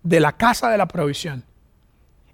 de 0.05 0.21
la 0.21 0.37
casa 0.37 0.71
de 0.71 0.79
la 0.79 0.87
provisión 0.87 1.45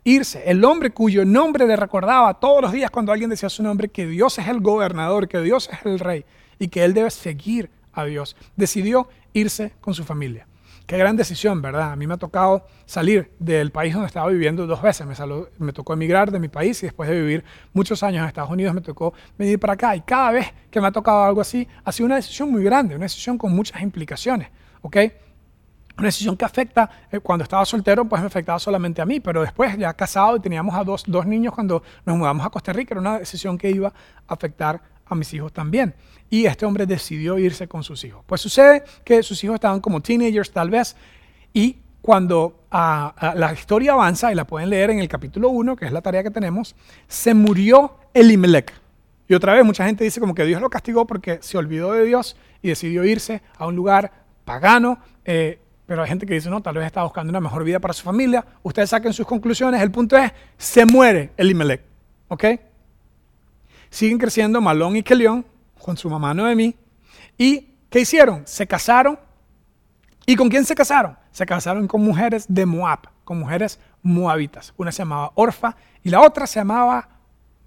irse. 0.07 0.43
El 0.47 0.65
hombre 0.65 0.91
cuyo 0.91 1.25
nombre 1.25 1.67
le 1.67 1.75
recordaba 1.75 2.35
todos 2.35 2.63
los 2.63 2.73
días 2.73 2.91
cuando 2.91 3.13
alguien 3.13 3.29
decía 3.29 3.49
su 3.49 3.63
nombre 3.63 3.89
que 3.89 4.07
Dios 4.07 4.39
es 4.39 4.47
el 4.47 4.61
gobernador, 4.61 5.29
que 5.29 5.41
Dios 5.41 5.69
es 5.73 5.85
el 5.85 5.99
rey 5.99 6.25
y 6.59 6.69
que 6.69 6.85
él 6.85 6.95
debe 6.95 7.11
seguir 7.11 7.71
a 7.93 8.05
Dios. 8.05 8.37
Decidió 8.55 9.09
irse 9.33 9.73
con 9.81 9.95
su 9.95 10.05
familia. 10.05 10.47
Qué 10.87 10.97
gran 10.97 11.17
decisión, 11.17 11.61
¿verdad? 11.61 11.91
A 11.91 11.97
mí 11.97 12.07
me 12.07 12.15
ha 12.15 12.19
tocado 12.19 12.65
salir 12.85 13.33
del 13.41 13.73
país 13.73 13.93
donde 13.93 14.07
estaba 14.07 14.31
viviendo 14.31 14.69
dos 14.69 14.81
veces. 14.81 15.05
Me, 15.05 15.17
me 15.59 15.73
tocó 15.73 15.95
emigrar 15.95 16.31
de 16.31 16.39
mi 16.39 16.47
país 16.47 16.81
y 16.85 16.87
después 16.87 17.11
de 17.11 17.21
vivir 17.21 17.45
muchos 17.73 18.05
años 18.05 18.23
en 18.23 18.29
Estados 18.29 18.51
Unidos 18.51 18.73
me 18.73 18.83
tocó 18.83 19.13
venir 19.37 19.59
para 19.59 19.73
acá. 19.73 19.97
Y 19.97 20.03
cada 20.03 20.31
vez 20.31 20.47
que 20.71 20.81
me 20.81 20.87
ha 20.87 20.93
tocado 20.93 21.25
algo 21.25 21.41
así, 21.41 21.67
ha 21.85 21.91
sido 21.91 22.07
una 22.07 22.15
decisión 22.15 22.53
muy 22.53 22.63
grande, 22.63 22.95
una 22.95 23.07
decisión 23.07 23.37
con 23.37 23.53
muchas 23.53 23.83
implicaciones. 23.83 24.51
¿ok? 24.83 24.97
Una 25.99 26.09
decisión 26.09 26.37
que 26.37 26.45
afecta, 26.45 26.91
eh, 27.11 27.21
cuando 27.21 27.43
estaba 27.43 27.65
soltero, 27.65 28.05
pues 28.05 28.21
me 28.21 28.27
afectaba 28.27 28.59
solamente 28.59 29.01
a 29.01 29.07
mí, 29.07 29.21
pero 29.21 29.41
después 29.41 29.77
ya 29.79 29.95
casado 29.95 30.37
y 30.37 30.41
teníamos 30.41 30.75
a 30.75 30.85
dos, 30.85 31.05
dos 31.07 31.27
niños 31.27 31.55
cuando 31.55 31.83
nos 32.05 32.17
mudamos 32.17 32.45
a 32.45 32.51
Costa 32.51 32.73
Rica, 32.73 32.95
era 32.95 33.01
una 33.01 33.19
decisión 33.19 33.57
que 33.57 33.71
iba 33.71 33.89
a 33.89 34.35
afectar 34.35 34.81
a 35.07 35.15
mis 35.15 35.33
hijos 35.33 35.53
también. 35.53 35.95
Y 36.29 36.47
este 36.47 36.67
hombre 36.67 36.87
decidió 36.87 37.39
irse 37.39 37.69
con 37.69 37.83
sus 37.83 38.05
hijos. 38.05 38.25
Pues 38.27 38.41
sucede 38.41 38.83
que 39.05 39.23
sus 39.23 39.43
hijos 39.45 39.55
estaban 39.55 39.81
como 39.81 40.01
teenagers 40.01 40.51
tal 40.51 40.71
vez, 40.71 40.97
y 41.53 41.79
cuando 42.03 42.67
ah, 42.71 43.15
ah, 43.17 43.35
la 43.35 43.53
historia 43.53 43.93
avanza, 43.93 44.31
y 44.31 44.35
la 44.35 44.47
pueden 44.47 44.71
leer 44.71 44.91
en 44.91 44.99
el 44.99 45.09
capítulo 45.09 45.49
1, 45.49 45.77
que 45.77 45.87
es 45.87 45.93
la 45.93 46.03
tarea 46.03 46.23
que 46.23 46.31
tenemos, 46.31 46.77
se 47.09 47.33
murió 47.33 47.99
Elimelech. 48.13 48.73
Y 49.29 49.35
otra 49.35 49.55
vez 49.55 49.65
mucha 49.65 49.87
gente 49.87 50.05
dice 50.05 50.21
como 50.21 50.35
que 50.35 50.45
Dios 50.45 50.61
lo 50.61 50.71
castigó 50.71 51.07
porque 51.07 51.39
se 51.43 51.59
olvidó 51.59 51.93
de 51.93 52.05
Dios 52.05 52.37
y 52.63 52.69
decidió 52.69 53.05
irse 53.05 53.43
a 53.59 53.67
un 53.67 53.75
lugar 53.75 54.13
pagano, 54.45 54.99
eh, 55.25 55.59
pero 55.87 56.03
hay 56.03 56.09
gente 56.09 56.27
que 56.27 56.35
dice, 56.35 56.51
no, 56.51 56.61
tal 56.61 56.75
vez 56.75 56.87
está 56.87 57.05
buscando 57.05 57.31
una 57.31 57.41
mejor 57.41 57.63
vida 57.63 57.79
para 57.79 57.95
su 57.95 58.03
familia. 58.03 58.45
Ustedes 58.65 58.91
saquen 58.91 59.13
sus 59.13 59.27
conclusiones. 59.27 59.81
El 59.81 59.93
punto 59.93 60.17
es, 60.17 60.33
se 60.59 60.85
muere 60.85 61.33
Elimelech. 61.37 61.83
¿Ok? 62.29 62.45
Siguen 63.89 64.19
creciendo 64.19 64.61
Malón 64.61 64.97
y 64.97 65.05
Kelión 65.05 65.47
con 65.81 65.97
su 65.97 66.11
mamá 66.11 66.35
Noemí. 66.35 66.75
¿Y 67.39 67.69
qué 67.89 68.01
hicieron? 68.01 68.43
Se 68.47 68.67
casaron. 68.67 69.19
¿Y 70.27 70.35
con 70.35 70.49
quién 70.49 70.65
se 70.65 70.75
casaron? 70.75 71.17
Se 71.31 71.47
casaron 71.47 71.87
con 71.87 72.03
mujeres 72.03 72.47
de 72.49 72.67
Moab, 72.67 73.09
con 73.23 73.39
mujeres 73.39 73.79
moabitas. 74.03 74.75
Una 74.77 74.91
se 74.91 74.99
llamaba 74.99 75.31
Orfa 75.37 75.77
y 76.03 76.11
la 76.11 76.21
otra 76.21 76.49
se 76.49 76.59
llamaba 76.59 77.09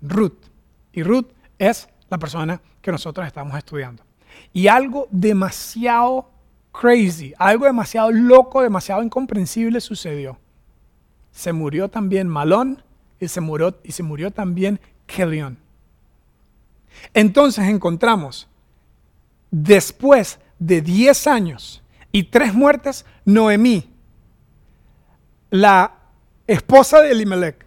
Ruth. 0.02 0.48
Y 0.92 1.04
Ruth 1.04 1.28
es 1.58 1.88
la 2.10 2.18
persona 2.18 2.62
que 2.82 2.92
nosotros 2.92 3.26
estamos 3.26 3.58
estudiando. 3.58 4.04
Y 4.52 4.68
algo 4.68 5.08
demasiado 5.10 6.32
crazy, 6.80 7.34
algo 7.38 7.66
demasiado 7.66 8.10
loco, 8.10 8.62
demasiado 8.62 9.04
incomprensible 9.04 9.82
sucedió. 9.82 10.38
Se 11.32 11.52
murió 11.52 11.90
también 11.90 12.30
Malón 12.30 12.82
y 13.20 13.28
se 13.28 13.42
murió, 13.42 13.78
y 13.84 13.92
se 13.92 14.02
murió 14.02 14.32
también 14.32 14.80
Kelion. 15.06 15.58
Entonces 17.14 17.68
encontramos, 17.68 18.48
después 19.52 20.40
de 20.58 20.82
10 20.82 21.28
años 21.28 21.84
y 22.14 22.24
tres 22.24 22.54
muertes, 22.54 23.06
Noemí, 23.26 23.94
la 25.50 25.96
esposa 26.48 27.02
de 27.02 27.12
Elimelech, 27.12 27.66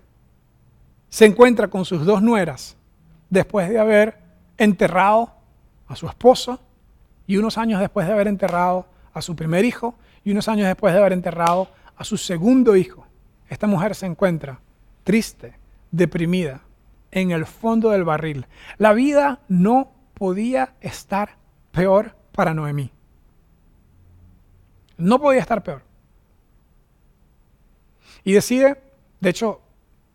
se 1.11 1.27
encuentra 1.27 1.69
con 1.69 1.85
sus 1.85 2.07
dos 2.07 2.23
nueras 2.23 2.77
después 3.29 3.69
de 3.69 3.79
haber 3.79 4.19
enterrado 4.57 5.35
a 5.87 5.97
su 5.97 6.07
esposo 6.07 6.59
y 7.27 7.37
unos 7.37 7.59
años 7.59 7.79
después 7.79 8.07
de 8.07 8.15
haber 8.15 8.29
enterrado 8.29 8.87
a 9.13 9.23
su 9.23 9.37
primer 9.37 9.65
hijo 9.65 9.95
y 10.25 10.33
unos 10.33 10.49
años 10.49 10.67
después 10.67 10.93
de 10.93 11.01
haber 11.01 11.13
enterrado 11.13 11.69
a 11.97 12.05
su 12.05 12.17
segundo 12.17 12.77
hijo. 12.77 13.07
Esta 13.49 13.67
mujer 13.67 13.95
se 13.95 14.07
encuentra 14.07 14.61
triste, 15.05 15.55
deprimida, 15.91 16.63
en 17.11 17.31
el 17.31 17.47
fondo 17.47 17.91
del 17.91 18.05
barril. 18.05 18.47
La 18.79 18.93
vida 18.93 19.41
no 19.49 19.93
podía 20.15 20.75
estar 20.81 21.37
peor 21.71 22.17
para 22.33 22.55
Noemí. 22.55 22.91
No 24.97 25.21
podía 25.21 25.41
estar 25.41 25.63
peor. 25.63 25.83
Y 28.25 28.33
decide, 28.33 28.81
de 29.21 29.31
hecho, 29.31 29.61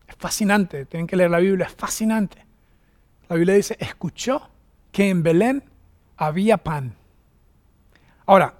es 0.07 0.15
fascinante, 0.15 0.85
tienen 0.85 1.07
que 1.07 1.15
leer 1.15 1.29
la 1.29 1.39
Biblia, 1.39 1.67
es 1.67 1.75
fascinante. 1.75 2.45
La 3.29 3.35
Biblia 3.35 3.55
dice, 3.55 3.75
escuchó 3.79 4.49
que 4.91 5.09
en 5.09 5.21
Belén 5.21 5.63
había 6.15 6.57
pan. 6.57 6.95
Ahora, 8.25 8.55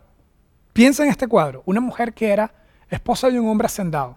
piensa 0.77 1.03
en 1.03 1.09
este 1.09 1.27
cuadro, 1.27 1.63
una 1.65 1.81
mujer 1.81 2.13
que 2.13 2.29
era 2.29 2.53
esposa 2.87 3.31
de 3.31 3.39
un 3.39 3.49
hombre 3.49 3.65
hacendado. 3.65 4.15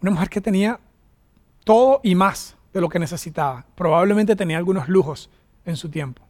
Una 0.00 0.12
mujer 0.12 0.28
que 0.28 0.40
tenía 0.40 0.78
todo 1.64 1.98
y 2.04 2.14
más 2.14 2.56
de 2.72 2.80
lo 2.80 2.88
que 2.88 3.00
necesitaba. 3.00 3.66
Probablemente 3.74 4.36
tenía 4.36 4.56
algunos 4.56 4.88
lujos 4.88 5.30
en 5.64 5.74
su 5.74 5.88
tiempo. 5.90 6.22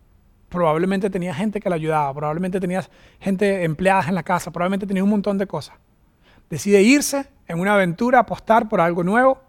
Probablemente 0.48 1.10
tenía 1.10 1.34
gente 1.34 1.60
que 1.60 1.68
la 1.68 1.74
ayudaba, 1.74 2.14
probablemente 2.14 2.58
tenía 2.58 2.88
gente 3.20 3.64
empleada 3.64 4.08
en 4.08 4.14
la 4.14 4.22
casa, 4.22 4.50
probablemente 4.50 4.86
tenía 4.86 5.04
un 5.04 5.10
montón 5.10 5.36
de 5.36 5.46
cosas. 5.46 5.76
Decide 6.48 6.80
irse 6.80 7.28
en 7.48 7.60
una 7.60 7.74
aventura, 7.74 8.20
apostar 8.20 8.66
por 8.66 8.80
algo 8.80 9.04
nuevo, 9.04 9.42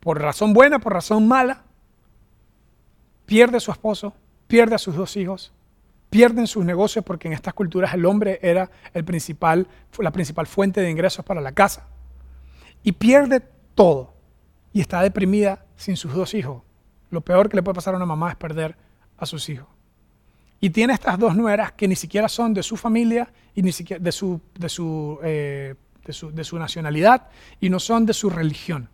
por 0.00 0.20
razón 0.20 0.52
buena, 0.52 0.80
por 0.80 0.92
razón 0.92 1.28
mala. 1.28 1.62
Pierde 3.24 3.58
a 3.58 3.60
su 3.60 3.70
esposo, 3.70 4.14
pierde 4.48 4.74
a 4.74 4.78
sus 4.78 4.96
dos 4.96 5.16
hijos, 5.16 5.52
pierden 6.16 6.46
sus 6.46 6.64
negocios 6.64 7.04
porque 7.04 7.28
en 7.28 7.34
estas 7.34 7.52
culturas 7.52 7.92
el 7.92 8.06
hombre 8.06 8.38
era 8.40 8.70
el 8.94 9.04
principal, 9.04 9.68
la 9.98 10.10
principal 10.10 10.46
fuente 10.46 10.80
de 10.80 10.90
ingresos 10.90 11.22
para 11.22 11.42
la 11.42 11.52
casa. 11.52 11.88
Y 12.82 12.92
pierde 12.92 13.42
todo. 13.74 14.14
Y 14.72 14.80
está 14.80 15.02
deprimida 15.02 15.66
sin 15.76 15.94
sus 15.94 16.14
dos 16.14 16.32
hijos. 16.32 16.62
Lo 17.10 17.20
peor 17.20 17.50
que 17.50 17.56
le 17.56 17.62
puede 17.62 17.74
pasar 17.74 17.92
a 17.92 17.98
una 17.98 18.06
mamá 18.06 18.30
es 18.30 18.36
perder 18.36 18.76
a 19.18 19.26
sus 19.26 19.46
hijos. 19.50 19.68
Y 20.58 20.70
tiene 20.70 20.94
estas 20.94 21.18
dos 21.18 21.36
nueras 21.36 21.72
que 21.72 21.86
ni 21.86 21.96
siquiera 21.96 22.30
son 22.30 22.54
de 22.54 22.62
su 22.62 22.78
familia 22.78 23.30
y 23.54 23.60
ni 23.60 23.72
siquiera 23.72 24.02
de 24.02 24.10
su, 24.10 24.40
de 24.58 24.70
su, 24.70 25.18
eh, 25.22 25.74
de 26.06 26.44
su, 26.44 26.58
nacionalidad 26.58 27.28
y 27.60 27.68
no 27.68 27.78
son 27.78 28.06
de 28.06 28.14
su 28.14 28.30
religión. 28.30 28.88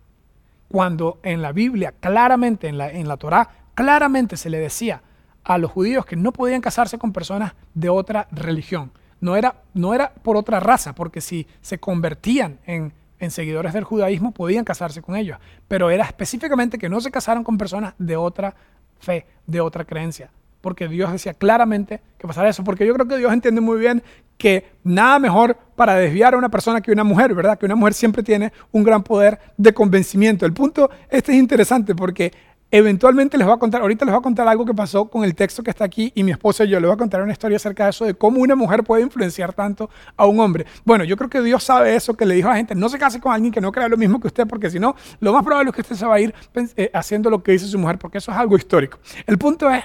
Cuando 0.67 1.21
en 1.23 1.41
la 1.41 1.53
Biblia, 1.53 1.93
claramente, 2.01 2.67
en 2.67 2.77
la, 2.77 2.91
en 2.91 3.07
la 3.07 3.15
Torá, 3.15 3.49
claramente 3.75 4.35
se 4.35 4.49
le 4.49 4.59
decía 4.59 5.03
a 5.43 5.57
los 5.57 5.71
judíos 5.71 6.05
que 6.05 6.15
no 6.15 6.31
podían 6.31 6.61
casarse 6.61 6.97
con 6.97 7.13
personas 7.13 7.53
de 7.73 7.89
otra 7.89 8.27
religión. 8.31 8.91
No 9.19 9.35
era, 9.35 9.55
no 9.73 9.93
era 9.93 10.13
por 10.13 10.37
otra 10.37 10.59
raza, 10.59 10.93
porque 10.93 11.21
si 11.21 11.47
se 11.61 11.77
convertían 11.77 12.59
en, 12.65 12.93
en 13.19 13.31
seguidores 13.31 13.73
del 13.73 13.83
judaísmo 13.83 14.31
podían 14.31 14.65
casarse 14.65 15.01
con 15.01 15.15
ellos, 15.15 15.37
pero 15.67 15.89
era 15.89 16.05
específicamente 16.05 16.77
que 16.77 16.89
no 16.89 16.99
se 16.99 17.11
casaran 17.11 17.43
con 17.43 17.57
personas 17.57 17.93
de 17.97 18.17
otra 18.17 18.55
fe, 18.99 19.25
de 19.47 19.61
otra 19.61 19.85
creencia 19.85 20.29
porque 20.63 20.87
Dios 20.87 21.11
decía 21.11 21.33
claramente 21.33 21.99
que 22.17 22.25
pasara 22.25 22.47
eso, 22.47 22.63
porque 22.63 22.87
yo 22.87 22.93
creo 22.93 23.05
que 23.05 23.17
Dios 23.17 23.33
entiende 23.33 23.59
muy 23.59 23.77
bien 23.77 24.01
que 24.37 24.65
nada 24.85 25.19
mejor 25.19 25.57
para 25.75 25.95
desviar 25.95 26.35
a 26.35 26.37
una 26.37 26.47
persona 26.47 26.79
que 26.79 26.89
una 26.89 27.03
mujer, 27.03 27.35
¿verdad? 27.35 27.59
Que 27.59 27.65
una 27.65 27.75
mujer 27.75 27.93
siempre 27.93 28.23
tiene 28.23 28.53
un 28.71 28.81
gran 28.81 29.03
poder 29.03 29.39
de 29.57 29.73
convencimiento. 29.73 30.45
El 30.45 30.53
punto 30.53 30.89
este 31.09 31.33
es 31.33 31.37
interesante 31.37 31.93
porque 31.93 32.31
eventualmente 32.73 33.37
les 33.37 33.45
voy 33.45 33.55
a 33.55 33.59
contar, 33.59 33.81
ahorita 33.81 34.03
les 34.03 34.11
voy 34.11 34.19
a 34.19 34.23
contar 34.23 34.47
algo 34.47 34.65
que 34.65 34.73
pasó 34.73 35.05
con 35.05 35.23
el 35.23 35.35
texto 35.35 35.61
que 35.61 35.69
está 35.69 35.85
aquí 35.85 36.11
y 36.15 36.23
mi 36.23 36.31
esposa 36.31 36.65
y 36.65 36.69
yo 36.69 36.79
les 36.79 36.87
voy 36.87 36.95
a 36.95 36.97
contar 36.97 37.21
una 37.21 37.31
historia 37.31 37.57
acerca 37.57 37.83
de 37.83 37.91
eso, 37.91 38.03
de 38.03 38.15
cómo 38.15 38.41
una 38.41 38.55
mujer 38.55 38.83
puede 38.83 39.03
influenciar 39.03 39.53
tanto 39.53 39.91
a 40.17 40.25
un 40.25 40.39
hombre. 40.39 40.65
Bueno, 40.83 41.03
yo 41.03 41.15
creo 41.15 41.29
que 41.29 41.41
Dios 41.43 41.63
sabe 41.63 41.95
eso, 41.95 42.15
que 42.15 42.25
le 42.25 42.33
dijo 42.33 42.47
a 42.47 42.53
la 42.53 42.57
gente, 42.57 42.73
no 42.73 42.89
se 42.89 42.97
case 42.97 43.19
con 43.19 43.31
alguien 43.31 43.53
que 43.53 43.61
no 43.61 43.71
crea 43.71 43.87
lo 43.87 43.95
mismo 43.95 44.19
que 44.19 44.25
usted, 44.25 44.47
porque 44.47 44.71
si 44.71 44.79
no, 44.79 44.95
lo 45.19 45.33
más 45.33 45.43
probable 45.43 45.69
es 45.69 45.75
que 45.75 45.81
usted 45.81 45.95
se 45.95 46.05
va 46.07 46.15
a 46.15 46.19
ir 46.19 46.33
eh, 46.55 46.89
haciendo 46.95 47.29
lo 47.29 47.43
que 47.43 47.51
dice 47.51 47.67
su 47.67 47.77
mujer, 47.77 47.99
porque 47.99 48.17
eso 48.17 48.31
es 48.31 48.37
algo 48.39 48.57
histórico. 48.57 48.97
El 49.27 49.37
punto 49.37 49.69
es 49.69 49.83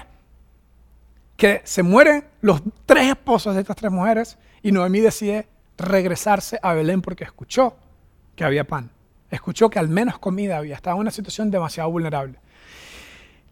que 1.37 1.61
se 1.65 1.83
mueren 1.83 2.25
los 2.41 2.63
tres 2.87 3.07
esposos 3.07 3.53
de 3.53 3.61
estas 3.61 3.75
tres 3.75 3.91
mujeres 3.91 4.39
y 4.63 4.71
Noemí 4.71 4.99
decide 4.99 5.47
regresarse 5.77 6.59
a 6.63 6.73
Belén 6.73 7.03
porque 7.03 7.23
escuchó 7.23 7.75
que 8.35 8.43
había 8.43 8.63
pan, 8.63 8.89
escuchó 9.29 9.69
que 9.69 9.77
al 9.77 9.89
menos 9.89 10.17
comida 10.17 10.57
había, 10.57 10.73
estaba 10.73 10.95
en 10.95 11.01
una 11.01 11.11
situación 11.11 11.51
demasiado 11.51 11.91
vulnerable. 11.91 12.39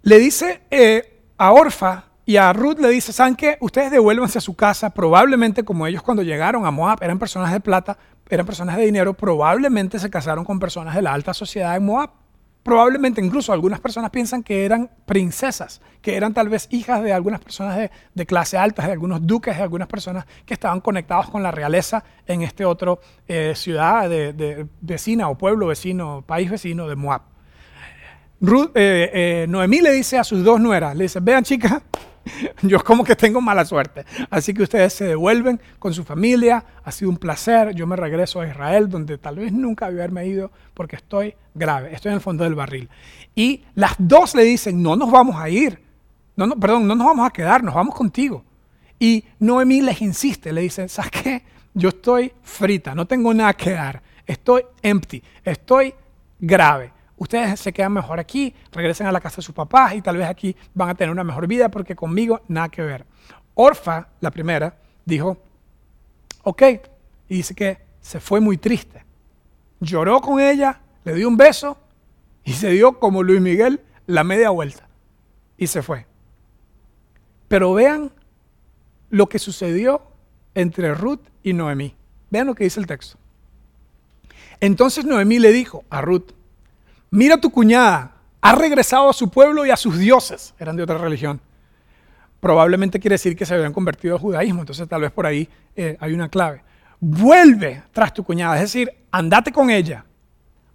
Le 0.08 0.20
dice 0.20 0.62
eh, 0.72 1.22
a 1.38 1.52
Orfa 1.52 2.06
y 2.26 2.38
a 2.38 2.54
Ruth 2.54 2.80
le 2.80 2.88
dice, 2.88 3.12
¿saben 3.12 3.36
qué? 3.36 3.58
Ustedes 3.60 3.92
devuélvanse 3.92 4.38
a 4.38 4.42
su 4.42 4.56
casa, 4.56 4.90
probablemente 4.92 5.66
como 5.66 5.86
ellos 5.86 6.02
cuando 6.02 6.24
llegaron 6.24 6.66
a 6.66 6.72
Moab 6.72 7.00
eran 7.04 7.20
personas 7.20 7.52
de 7.52 7.60
plata, 7.60 7.98
eran 8.30 8.46
personas 8.46 8.78
de 8.78 8.86
dinero, 8.86 9.16
probablemente 9.16 10.00
se 10.00 10.10
casaron 10.10 10.46
con 10.46 10.62
personas 10.62 10.96
de 10.96 11.02
la 11.02 11.12
alta 11.12 11.34
sociedad 11.34 11.74
de 11.74 11.82
Moab. 11.82 12.12
Probablemente 12.64 13.20
incluso 13.20 13.52
algunas 13.52 13.82
personas 13.82 14.10
piensan 14.10 14.44
que 14.44 14.64
eran 14.64 14.90
princesas, 15.06 15.82
que 16.02 16.16
eran 16.16 16.34
tal 16.34 16.48
vez 16.48 16.70
hijas 16.72 17.04
de 17.04 17.12
algunas 17.12 17.42
personas 17.42 17.90
de, 18.14 18.26
clase 18.26 18.58
alta, 18.58 18.86
de 18.86 18.94
algunos 18.94 19.28
duques, 19.28 19.58
de 19.58 19.64
algunas 19.64 19.90
personas 19.90 20.26
que 20.46 20.54
estaban 20.54 20.80
conectados 20.80 21.30
con 21.30 21.44
la 21.44 21.52
realeza 21.52 22.06
en 22.28 22.44
este 22.44 22.64
otro 22.64 23.02
eh, 23.28 23.56
ciudad 23.58 24.10
de, 24.10 24.68
vecina 24.80 25.28
o 25.28 25.38
pueblo 25.38 25.68
vecino, 25.68 26.24
país 26.26 26.50
vecino 26.50 26.88
de 26.88 26.96
Moab. 26.96 27.24
Ruth, 28.40 28.72
eh, 28.76 29.10
eh, 29.14 29.46
Noemí 29.50 29.82
le 29.82 29.92
dice 29.92 30.18
a 30.20 30.24
sus 30.24 30.44
dos 30.44 30.60
nueras, 30.60 30.96
le 30.96 31.06
dice, 31.06 31.20
vean 31.20 31.44
chicas, 31.44 31.82
yo 32.62 32.84
como 32.84 33.04
que 33.04 33.16
tengo 33.16 33.42
mala 33.42 33.66
suerte. 33.66 34.06
Así 34.30 34.54
que 34.54 34.64
ustedes 34.64 34.94
se 34.94 35.06
devuelven 35.06 35.60
con 35.80 35.94
su 35.94 36.04
familia. 36.04 36.64
Ha 36.84 36.92
sido 36.92 37.10
un 37.10 37.18
placer. 37.18 37.74
Yo 37.74 37.88
me 37.88 37.96
regreso 37.96 38.42
a 38.42 38.48
Israel, 38.48 38.90
donde 38.90 39.18
tal 39.18 39.38
vez 39.38 39.52
nunca 39.52 39.88
haberme 39.88 40.28
ido 40.28 40.52
porque 40.74 40.98
estoy 40.98 41.36
grave. 41.54 41.94
Estoy 41.94 42.10
en 42.10 42.16
el 42.16 42.22
fondo 42.22 42.44
del 42.44 42.56
barril. 42.56 42.90
Y 43.36 43.64
las 43.76 43.96
dos 43.98 44.36
le 44.36 44.44
dicen, 44.44 44.82
no 44.82 44.96
nos 44.96 45.12
vamos 45.12 45.36
a 45.36 45.50
ir. 45.50 45.82
No, 46.36 46.46
no, 46.46 46.56
perdón, 46.56 46.88
no 46.88 46.96
nos 46.96 47.08
vamos 47.08 47.28
a 47.28 47.32
quedar, 47.32 47.64
nos 47.64 47.74
vamos 47.74 47.96
contigo. 47.96 48.44
Y 49.00 49.24
Noemí 49.40 49.82
les 49.82 50.02
insiste, 50.02 50.54
le 50.54 50.62
dice, 50.62 50.88
¿sabes 50.88 51.12
qué? 51.12 51.44
Yo 51.74 51.90
estoy 51.90 52.32
frita, 52.44 52.94
no 52.94 53.06
tengo 53.08 53.34
nada 53.34 53.54
que 53.54 53.72
dar. 53.72 54.02
Estoy 54.26 54.64
empty, 54.84 55.24
estoy 55.44 55.94
grave 56.40 56.97
ustedes 57.18 57.60
se 57.60 57.74
quedan 57.74 57.94
mejor 57.94 58.20
aquí, 58.20 58.54
regresen 58.72 59.08
a 59.08 59.12
la 59.12 59.20
casa 59.20 59.38
de 59.38 59.42
sus 59.42 59.56
papás 59.56 59.96
y 59.96 60.02
tal 60.02 60.18
vez 60.18 60.28
aquí 60.28 60.56
van 60.74 60.90
a 60.90 60.96
tener 60.96 61.12
una 61.12 61.24
mejor 61.24 61.48
vida 61.48 61.70
porque 61.70 61.96
conmigo 61.96 62.42
nada 62.48 62.70
que 62.70 62.82
ver. 62.82 63.06
Orfa, 63.56 64.10
la 64.22 64.32
primera, 64.32 64.78
dijo, 65.06 65.38
ok, 66.44 66.64
y 67.28 67.38
dice 67.38 67.56
que 67.56 67.80
se 68.00 68.20
fue 68.20 68.40
muy 68.40 68.58
triste. 68.58 69.04
Lloró 69.80 70.22
con 70.22 70.40
ella, 70.40 70.80
le 71.04 71.14
dio 71.16 71.28
un 71.28 71.38
beso 71.38 71.78
y 72.44 72.54
se 72.54 72.70
dio 72.70 73.00
como 73.00 73.24
Luis 73.24 73.42
Miguel 73.42 73.82
la 74.06 74.24
media 74.24 74.50
vuelta 74.50 74.88
y 75.58 75.68
se 75.68 75.82
fue. 75.82 76.06
Pero 77.48 77.74
vean 77.74 78.12
lo 79.10 79.28
que 79.28 79.40
sucedió 79.40 80.02
entre 80.54 80.94
Ruth 80.94 81.22
y 81.44 81.54
Noemí. 81.54 81.96
Vean 82.30 82.48
lo 82.48 82.56
que 82.56 82.64
dice 82.64 82.80
el 82.80 82.88
texto. 82.88 83.18
Entonces 84.60 85.06
Noemí 85.06 85.40
le 85.40 85.52
dijo 85.52 85.84
a 85.90 86.02
Ruth, 86.02 86.32
mira 87.12 87.38
tu 87.38 87.50
cuñada, 87.50 88.12
ha 88.42 88.56
regresado 88.56 89.10
a 89.10 89.14
su 89.14 89.30
pueblo 89.30 89.66
y 89.66 89.72
a 89.72 89.78
sus 89.78 89.98
dioses, 89.98 90.54
eran 90.60 90.76
de 90.76 90.84
otra 90.84 90.98
religión. 90.98 91.42
probablemente 92.40 93.00
quiere 93.00 93.16
decir 93.16 93.36
que 93.36 93.46
se 93.46 93.56
habían 93.56 93.74
convertido 93.74 94.14
al 94.14 94.22
judaísmo, 94.22 94.62
entonces 94.62 94.88
tal 94.88 95.02
vez 95.02 95.12
por 95.12 95.26
ahí 95.26 95.50
eh, 95.76 95.98
hay 96.00 96.14
una 96.14 96.30
clave. 96.30 96.62
Vuelve 97.00 97.84
tras 97.92 98.14
tu 98.14 98.24
cuñada, 98.24 98.56
es 98.56 98.62
decir, 98.62 98.92
andate 99.12 99.52
con 99.52 99.70
ella, 99.70 100.06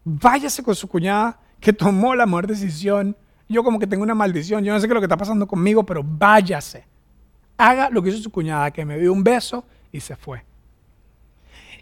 váyase 0.05 0.63
con 0.63 0.75
su 0.75 0.89
cuñada 0.89 1.39
que 1.61 1.73
tomó 1.73 2.15
la 2.15 2.27
mejor 2.27 2.47
decisión. 2.47 3.17
Yo 3.49 3.63
como 3.63 3.79
que 3.79 3.87
tengo 3.87 4.03
una 4.03 4.15
maldición, 4.15 4.65
yo 4.65 4.73
no 4.73 4.81
sé 4.81 4.87
qué 4.87 4.93
es 4.93 4.95
lo 4.95 5.01
que 5.01 5.07
está 5.07 5.17
pasando 5.17 5.47
conmigo, 5.47 5.85
pero 5.85 6.03
váyase. 6.05 6.85
Haga 7.57 7.89
lo 7.91 8.03
que 8.03 8.11
hizo 8.11 8.19
su 8.19 8.31
cuñada, 8.31 8.71
que 8.71 8.85
me 8.85 8.99
dio 8.99 9.13
un 9.13 9.23
beso 9.23 9.65
y 9.93 10.01
se 10.01 10.17
fue. 10.17 10.45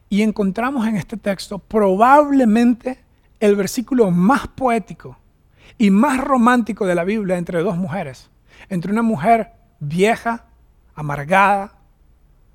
Y 0.08 0.22
encontramos 0.22 0.86
en 0.86 0.96
este 0.96 1.16
texto 1.16 1.58
probablemente 1.58 3.02
el 3.40 3.56
versículo 3.56 4.10
más 4.10 4.46
poético 4.48 5.16
y 5.78 5.90
más 5.90 6.18
romántico 6.18 6.86
de 6.86 6.94
la 6.94 7.04
Biblia 7.04 7.38
entre 7.38 7.62
dos 7.62 7.76
mujeres. 7.76 8.30
Entre 8.68 8.92
una 8.92 9.02
mujer 9.02 9.52
vieja, 9.80 10.44
amargada, 10.94 11.72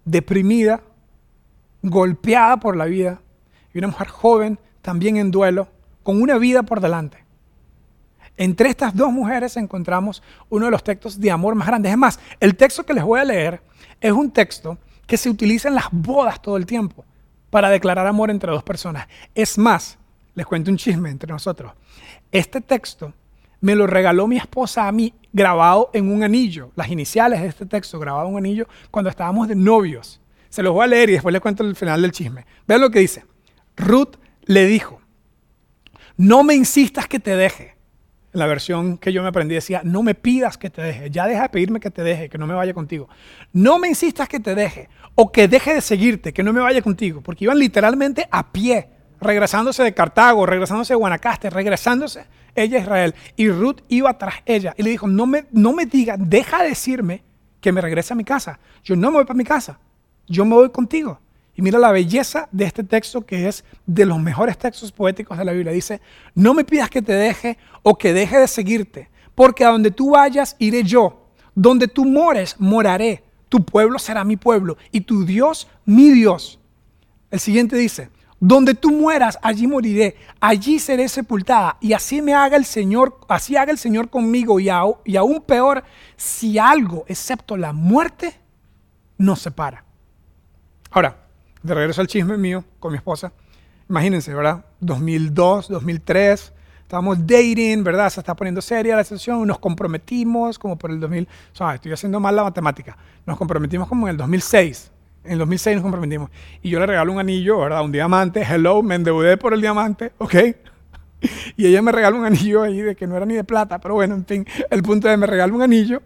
deprimida, 0.06 0.82
golpeada 1.82 2.58
por 2.58 2.78
la 2.78 2.86
vida, 2.86 3.20
y 3.74 3.80
una 3.80 3.88
mujer 3.88 4.08
joven, 4.08 4.60
también 4.82 5.18
en 5.18 5.32
duelo, 5.32 5.68
con 6.04 6.22
una 6.22 6.38
vida 6.38 6.64
por 6.64 6.80
delante. 6.80 7.26
Entre 8.38 8.70
estas 8.70 8.96
dos 8.96 9.12
mujeres 9.12 9.58
encontramos 9.58 10.22
uno 10.50 10.66
de 10.66 10.72
los 10.72 10.84
textos 10.84 11.20
de 11.20 11.32
amor 11.32 11.56
más 11.56 11.68
grandes. 11.68 11.92
Es 11.92 11.98
más, 11.98 12.20
el 12.40 12.56
texto 12.56 12.86
que 12.86 12.94
les 12.94 13.04
voy 13.04 13.20
a 13.20 13.26
leer 13.26 13.62
es 14.00 14.12
un 14.12 14.32
texto 14.32 14.78
que 15.08 15.18
se 15.18 15.30
utiliza 15.30 15.70
en 15.70 15.76
las 15.76 15.88
bodas 15.92 16.42
todo 16.42 16.58
el 16.58 16.66
tiempo 16.66 17.06
para 17.50 17.70
declarar 17.70 18.08
amor 18.08 18.30
entre 18.30 18.52
dos 18.52 18.64
personas. 18.64 19.08
Es 19.34 19.58
más, 19.58 19.98
les 20.36 20.46
cuento 20.46 20.70
un 20.70 20.78
chisme 20.78 21.10
entre 21.10 21.32
nosotros. 21.32 21.72
Este 22.32 22.62
texto 22.62 23.14
me 23.62 23.74
lo 23.76 23.88
regaló 23.88 24.28
mi 24.28 24.38
esposa 24.38 24.88
a 24.88 24.92
mí 24.92 25.14
grabado 25.34 25.90
en 25.94 26.12
un 26.12 26.24
anillo, 26.24 26.72
las 26.76 26.90
iniciales 26.90 27.42
de 27.42 27.48
este 27.48 27.66
texto 27.66 28.00
grabado 28.00 28.28
en 28.28 28.34
un 28.34 28.40
anillo 28.40 28.68
cuando 28.92 29.10
estábamos 29.10 29.48
de 29.48 29.56
novios. 29.56 30.22
Se 30.50 30.62
los 30.62 30.74
voy 30.74 30.84
a 30.84 30.88
leer 30.88 31.10
y 31.10 31.14
después 31.14 31.34
les 31.34 31.42
cuento 31.42 31.64
el 31.64 31.76
final 31.76 32.02
del 32.02 32.12
chisme. 32.12 32.46
Vean 32.68 32.82
lo 32.82 32.90
que 32.90 33.00
dice. 33.00 33.26
Ruth 33.76 34.16
le 34.46 34.66
dijo, 34.66 35.02
no 36.18 36.44
me 36.44 36.56
insistas 36.56 37.08
que 37.08 37.20
te 37.20 37.36
deje. 37.36 37.76
La 38.32 38.48
versión 38.48 38.98
que 38.98 39.14
yo 39.14 39.22
me 39.22 39.30
aprendí 39.30 39.56
decía, 39.56 39.82
no 39.84 40.04
me 40.04 40.14
pidas 40.14 40.58
que 40.58 40.70
te 40.70 40.82
deje, 40.82 41.10
ya 41.10 41.26
deja 41.26 41.44
de 41.44 41.50
pedirme 41.50 41.80
que 41.80 41.90
te 41.90 42.04
deje, 42.04 42.30
que 42.30 42.38
no 42.38 42.46
me 42.48 42.54
vaya 42.54 42.74
contigo. 42.74 43.08
No 43.54 43.80
me 43.80 43.88
insistas 43.88 44.28
que 44.28 44.42
te 44.42 44.56
deje 44.56 44.90
o 45.16 45.32
que 45.32 45.48
deje 45.48 45.76
de 45.76 45.82
seguirte, 45.82 46.34
que 46.34 46.44
no 46.44 46.52
me 46.52 46.60
vaya 46.60 46.82
contigo, 46.82 47.22
porque 47.22 47.46
iban 47.46 47.58
literalmente 47.58 48.28
a 48.30 48.52
pie, 48.52 48.90
regresándose 49.26 49.84
de 49.84 49.94
Cartago, 49.94 50.46
regresándose 50.46 50.94
de 50.94 50.98
Guanacaste, 50.98 51.50
regresándose 51.50 52.26
ella 52.56 52.78
a 52.78 52.82
Israel. 52.82 53.16
Y 53.36 53.50
Ruth 53.50 53.82
iba 53.90 54.18
tras 54.18 54.36
ella 54.46 54.74
y 54.78 54.84
le 54.84 54.92
dijo, 54.92 55.08
no 55.08 55.26
me, 55.26 55.46
no 55.52 55.74
me 55.74 55.86
diga, 55.86 56.16
deja 56.18 56.64
de 56.64 56.70
decirme 56.70 57.24
que 57.60 57.72
me 57.72 57.82
regrese 57.82 58.14
a 58.14 58.16
mi 58.16 58.24
casa. 58.24 58.60
Yo 58.84 58.96
no 58.96 59.10
me 59.12 59.18
voy 59.18 59.26
para 59.26 59.38
mi 59.38 59.44
casa, 59.44 59.80
yo 60.28 60.46
me 60.46 60.56
voy 60.56 60.70
contigo. 60.70 61.20
Y 61.58 61.62
mira 61.62 61.80
la 61.80 61.92
belleza 61.92 62.50
de 62.52 62.66
este 62.66 62.84
texto 62.84 63.26
que 63.26 63.48
es 63.48 63.64
de 63.86 64.06
los 64.06 64.20
mejores 64.20 64.58
textos 64.58 64.92
poéticos 64.92 65.38
de 65.38 65.46
la 65.46 65.54
Biblia. 65.54 65.72
Dice, 65.72 66.02
no 66.34 66.54
me 66.54 66.66
pidas 66.66 66.90
que 66.90 67.02
te 67.02 67.14
deje 67.14 67.58
o 67.82 67.98
que 67.98 68.14
deje 68.14 68.38
de 68.38 68.48
seguirte, 68.48 69.10
porque 69.36 69.64
a 69.64 69.70
donde 69.70 69.92
tú 69.92 70.12
vayas 70.12 70.56
iré 70.60 70.84
yo, 70.84 71.30
donde 71.54 71.88
tú 71.88 72.04
mores 72.04 72.56
moraré, 72.60 73.24
tu 73.48 73.64
pueblo 73.64 74.00
será 74.00 74.26
mi 74.26 74.36
pueblo 74.36 74.78
y 74.92 75.02
tu 75.02 75.26
Dios 75.26 75.70
mi 75.86 76.10
Dios. 76.10 76.60
El 77.32 77.40
siguiente 77.40 77.78
dice, 77.78 78.10
donde 78.40 78.76
tú 78.76 78.92
mueras, 78.92 79.40
allí 79.42 79.68
moriré, 79.68 80.18
allí 80.40 80.80
seré 80.80 81.08
sepultada 81.08 81.78
y 81.80 81.94
así 81.94 82.22
me 82.22 82.34
haga 82.34 82.58
el 82.58 82.66
Señor, 82.66 83.20
así 83.28 83.56
haga 83.56 83.72
el 83.72 83.78
Señor 83.78 84.10
conmigo 84.10 84.60
y, 84.60 84.70
y 85.06 85.16
aún 85.16 85.42
peor, 85.42 85.84
si 86.18 86.60
algo 86.60 87.06
excepto 87.08 87.58
la 87.58 87.74
muerte 87.74 88.40
nos 89.18 89.40
separa. 89.40 89.84
Ahora, 90.92 91.26
de 91.64 91.74
regreso 91.74 92.02
al 92.02 92.08
chisme 92.08 92.38
mío 92.38 92.64
con 92.80 92.92
mi 92.92 92.98
esposa. 92.98 93.32
Imagínense, 93.90 94.34
¿verdad? 94.34 94.66
2002, 94.80 95.68
2003, 95.70 96.54
estábamos 96.82 97.20
dating, 97.26 97.84
¿verdad? 97.84 98.10
Se 98.10 98.20
está 98.20 98.36
poniendo 98.36 98.62
seria 98.62 98.96
la 98.96 99.04
sesión, 99.04 99.48
nos 99.48 99.60
comprometimos 99.60 100.60
como 100.60 100.78
por 100.78 100.92
el 100.92 101.00
2000, 101.00 101.28
o 101.28 101.56
sea, 101.56 101.76
estoy 101.76 101.92
haciendo 101.92 102.20
mal 102.20 102.36
la 102.36 102.44
matemática, 102.44 102.98
nos 103.26 103.38
comprometimos 103.38 103.88
como 103.88 104.08
en 104.08 104.12
el 104.12 104.18
2006. 104.18 104.92
En 105.26 105.34
el 105.34 105.40
2006 105.40 105.76
nos 105.76 105.84
comprometimos. 105.84 106.30
Y 106.62 106.70
yo 106.70 106.80
le 106.80 106.86
regalo 106.86 107.12
un 107.12 107.20
anillo, 107.20 107.60
¿verdad? 107.60 107.84
Un 107.84 107.92
diamante. 107.92 108.42
Hello, 108.42 108.82
me 108.82 108.96
endeudé 108.96 109.38
por 109.38 109.54
el 109.54 109.62
diamante, 109.62 110.12
¿ok? 110.18 110.36
Y 111.58 111.66
ella 111.66 111.82
me 111.82 111.92
regaló 111.92 112.18
un 112.18 112.26
anillo 112.26 112.62
ahí 112.62 112.82
de 112.82 112.96
que 112.96 113.08
no 113.08 113.18
era 113.18 113.26
ni 113.26 113.34
de 113.34 113.44
plata, 113.44 113.80
pero 113.80 113.96
bueno, 113.96 114.14
en 114.14 114.26
fin, 114.26 114.46
el 114.70 114.84
punto 114.84 115.10
es 115.10 115.18
me 115.18 115.26
regaló 115.26 115.56
un 115.56 115.64
anillo 115.64 116.04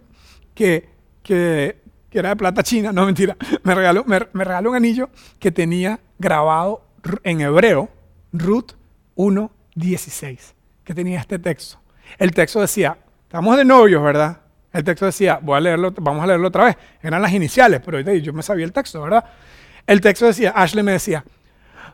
que, 0.54 0.88
que 1.24 1.82
que 2.10 2.20
era 2.20 2.30
de 2.30 2.36
plata 2.36 2.64
china, 2.64 2.92
no 2.92 3.06
mentira, 3.06 3.38
me 3.64 3.76
regaló, 3.76 4.04
me, 4.06 4.20
regaló 4.20 4.72
un 4.72 4.76
anillo 4.76 5.10
que 5.40 5.52
tenía 5.52 6.00
grabado 6.18 6.84
en 7.24 7.42
hebreo 7.42 7.90
Ruth 8.34 8.72
1.16, 9.16 10.54
que 10.84 10.94
tenía 10.94 11.20
este 11.20 11.40
texto. 11.40 11.80
El 12.18 12.32
texto 12.32 12.60
decía, 12.62 12.98
estamos 13.24 13.58
de 13.58 13.66
novios, 13.66 14.04
¿verdad? 14.04 14.42
El 14.72 14.84
texto 14.84 15.06
decía, 15.06 15.40
voy 15.42 15.58
a 15.58 15.60
leerlo, 15.60 15.92
vamos 16.00 16.24
a 16.24 16.28
leerlo 16.28 16.48
otra 16.48 16.66
vez. 16.66 16.78
Eran 17.02 17.22
las 17.22 17.34
iniciales, 17.34 17.82
pero 17.84 18.00
yo 18.00 18.34
me 18.34 18.44
sabía 18.44 18.66
el 18.66 18.72
texto, 18.72 19.02
¿verdad? 19.02 19.24
El 19.88 20.02
texto 20.02 20.28
decía, 20.28 20.52
Ashley 20.56 20.84
me 20.84 20.94
decía, 20.94 21.24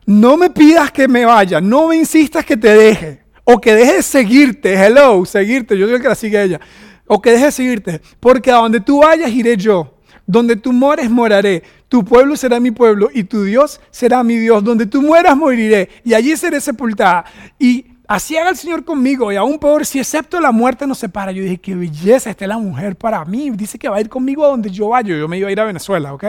no 0.05 0.37
me 0.37 0.49
pidas 0.49 0.91
que 0.91 1.07
me 1.07 1.25
vaya, 1.25 1.61
no 1.61 1.87
me 1.87 1.95
insistas 1.95 2.45
que 2.45 2.57
te 2.57 2.73
deje, 2.73 3.23
o 3.43 3.59
que 3.59 3.73
deje 3.73 3.93
de 3.93 4.03
seguirte, 4.03 4.73
hello, 4.73 5.25
seguirte, 5.25 5.77
yo 5.77 5.87
soy 5.87 6.01
que 6.01 6.07
la 6.07 6.15
sigue 6.15 6.43
ella, 6.43 6.59
o 7.07 7.21
que 7.21 7.31
deje 7.31 7.45
de 7.45 7.51
seguirte, 7.51 8.01
porque 8.19 8.51
a 8.51 8.55
donde 8.55 8.81
tú 8.81 9.01
vayas 9.01 9.31
iré 9.31 9.55
yo, 9.55 9.95
donde 10.27 10.55
tú 10.55 10.73
mores, 10.73 11.09
moraré. 11.09 11.63
Tu 11.87 12.03
pueblo 12.03 12.35
será 12.35 12.59
mi 12.59 12.71
pueblo 12.71 13.09
y 13.13 13.23
tu 13.25 13.43
Dios 13.43 13.79
será 13.91 14.23
mi 14.23 14.37
Dios. 14.37 14.63
Donde 14.63 14.85
tú 14.85 15.01
mueras, 15.01 15.37
moriré 15.37 15.89
y 16.03 16.13
allí 16.13 16.35
seré 16.35 16.59
sepultada. 16.59 17.25
Y 17.59 17.85
así 18.07 18.37
haga 18.37 18.49
el 18.49 18.57
Señor 18.57 18.83
conmigo. 18.83 19.31
Y 19.31 19.35
aún 19.35 19.59
peor, 19.59 19.85
si 19.85 19.99
excepto 19.99 20.39
la 20.39 20.51
muerte 20.51 20.87
nos 20.87 20.97
separa. 20.97 21.31
Yo 21.31 21.43
dije, 21.43 21.57
qué 21.57 21.75
belleza, 21.75 22.29
esta 22.29 22.45
es 22.45 22.49
la 22.49 22.57
mujer 22.57 22.95
para 22.95 23.23
mí. 23.25 23.49
Dice 23.51 23.79
que 23.79 23.89
va 23.89 23.97
a 23.97 24.01
ir 24.01 24.09
conmigo 24.09 24.45
a 24.45 24.49
donde 24.49 24.69
yo 24.69 24.89
vaya. 24.89 25.15
Yo 25.15 25.27
me 25.27 25.37
iba 25.37 25.49
a 25.49 25.51
ir 25.51 25.59
a 25.59 25.65
Venezuela, 25.65 26.13
¿ok? 26.13 26.25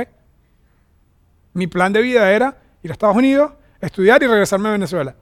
Mi 1.53 1.67
plan 1.67 1.93
de 1.93 2.03
vida 2.03 2.31
era 2.31 2.59
ir 2.83 2.91
a 2.91 2.93
Estados 2.93 3.17
Unidos, 3.17 3.53
estudiar 3.81 4.23
y 4.23 4.27
regresarme 4.27 4.69
a 4.69 4.73
Venezuela. 4.73 5.15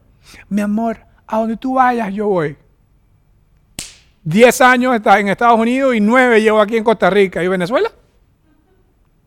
Mi 0.49 0.61
amor, 0.61 0.99
a 1.27 1.39
donde 1.39 1.57
tú 1.57 1.75
vayas, 1.75 2.13
yo 2.13 2.29
voy. 2.29 2.57
Diez 4.23 4.61
años 4.61 4.99
en 5.05 5.29
Estados 5.29 5.61
Unidos 5.61 5.95
y 5.95 6.01
nueve 6.01 6.41
llevo 6.41 6.61
aquí 6.61 6.77
en 6.77 6.85
Costa 6.85 7.11
Rica. 7.11 7.43
¿Y 7.45 7.49
Venezuela? 7.49 7.93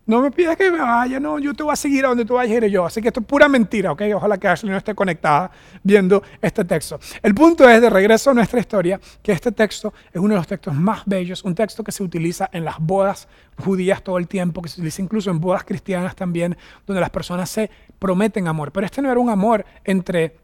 No 0.08 0.22
me 0.22 0.30
pidas 0.30 0.56
que 0.56 0.70
me 0.70 0.80
vaya, 0.80 1.20
no, 1.20 1.38
yo 1.38 1.52
te 1.52 1.62
voy 1.62 1.74
a 1.74 1.76
seguir 1.76 2.06
a 2.06 2.08
donde 2.08 2.24
tú 2.24 2.32
vayas, 2.32 2.56
iré 2.56 2.70
yo. 2.70 2.86
Así 2.86 3.02
que 3.02 3.08
esto 3.08 3.20
es 3.20 3.26
pura 3.26 3.46
mentira, 3.46 3.92
¿ok? 3.92 4.04
Ojalá 4.14 4.38
que 4.38 4.48
Ashley 4.48 4.72
no 4.72 4.78
esté 4.78 4.94
conectada 4.94 5.50
viendo 5.82 6.22
este 6.40 6.64
texto. 6.64 6.98
El 7.22 7.34
punto 7.34 7.68
es, 7.68 7.78
de 7.82 7.90
regreso 7.90 8.30
a 8.30 8.34
nuestra 8.34 8.58
historia, 8.58 8.98
que 9.22 9.32
este 9.32 9.52
texto 9.52 9.92
es 10.10 10.18
uno 10.18 10.30
de 10.30 10.36
los 10.36 10.46
textos 10.46 10.74
más 10.74 11.02
bellos, 11.04 11.44
un 11.44 11.54
texto 11.54 11.84
que 11.84 11.92
se 11.92 12.02
utiliza 12.02 12.48
en 12.54 12.64
las 12.64 12.78
bodas 12.78 13.28
judías 13.58 14.02
todo 14.02 14.16
el 14.16 14.28
tiempo, 14.28 14.62
que 14.62 14.70
se 14.70 14.80
utiliza 14.80 15.02
incluso 15.02 15.30
en 15.30 15.40
bodas 15.40 15.62
cristianas 15.64 16.16
también, 16.16 16.56
donde 16.86 17.02
las 17.02 17.10
personas 17.10 17.50
se 17.50 17.70
prometen 17.98 18.48
amor. 18.48 18.72
Pero 18.72 18.86
este 18.86 19.02
no 19.02 19.10
era 19.10 19.20
un 19.20 19.28
amor 19.28 19.66
entre 19.84 20.38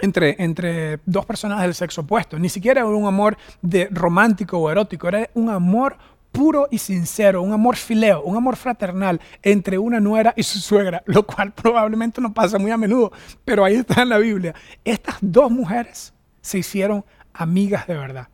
entre, 0.00 0.34
entre, 0.42 0.98
dos 1.06 1.24
personas 1.26 1.60
del 1.60 1.74
sexo 1.74 2.00
opuesto. 2.00 2.38
Ni 2.38 2.48
siquiera 2.48 2.80
era 2.80 2.88
un 2.88 3.06
amor 3.06 3.36
de 3.62 3.88
romántico 3.90 4.58
o 4.58 4.70
erótico, 4.70 5.08
era 5.08 5.28
un 5.34 5.50
amor 5.50 5.96
puro 6.34 6.66
y 6.68 6.78
sincero, 6.78 7.42
un 7.42 7.52
amor 7.52 7.76
fileo, 7.76 8.20
un 8.22 8.36
amor 8.36 8.56
fraternal 8.56 9.20
entre 9.40 9.78
una 9.78 10.00
nuera 10.00 10.34
y 10.36 10.42
su 10.42 10.58
suegra, 10.58 11.00
lo 11.06 11.24
cual 11.24 11.52
probablemente 11.54 12.20
no 12.20 12.34
pasa 12.34 12.58
muy 12.58 12.72
a 12.72 12.76
menudo, 12.76 13.12
pero 13.44 13.64
ahí 13.64 13.76
está 13.76 14.02
en 14.02 14.08
la 14.08 14.18
Biblia. 14.18 14.52
Estas 14.84 15.16
dos 15.20 15.48
mujeres 15.52 16.12
se 16.40 16.58
hicieron 16.58 17.04
amigas 17.32 17.86
de 17.86 17.94
verdad. 17.94 18.28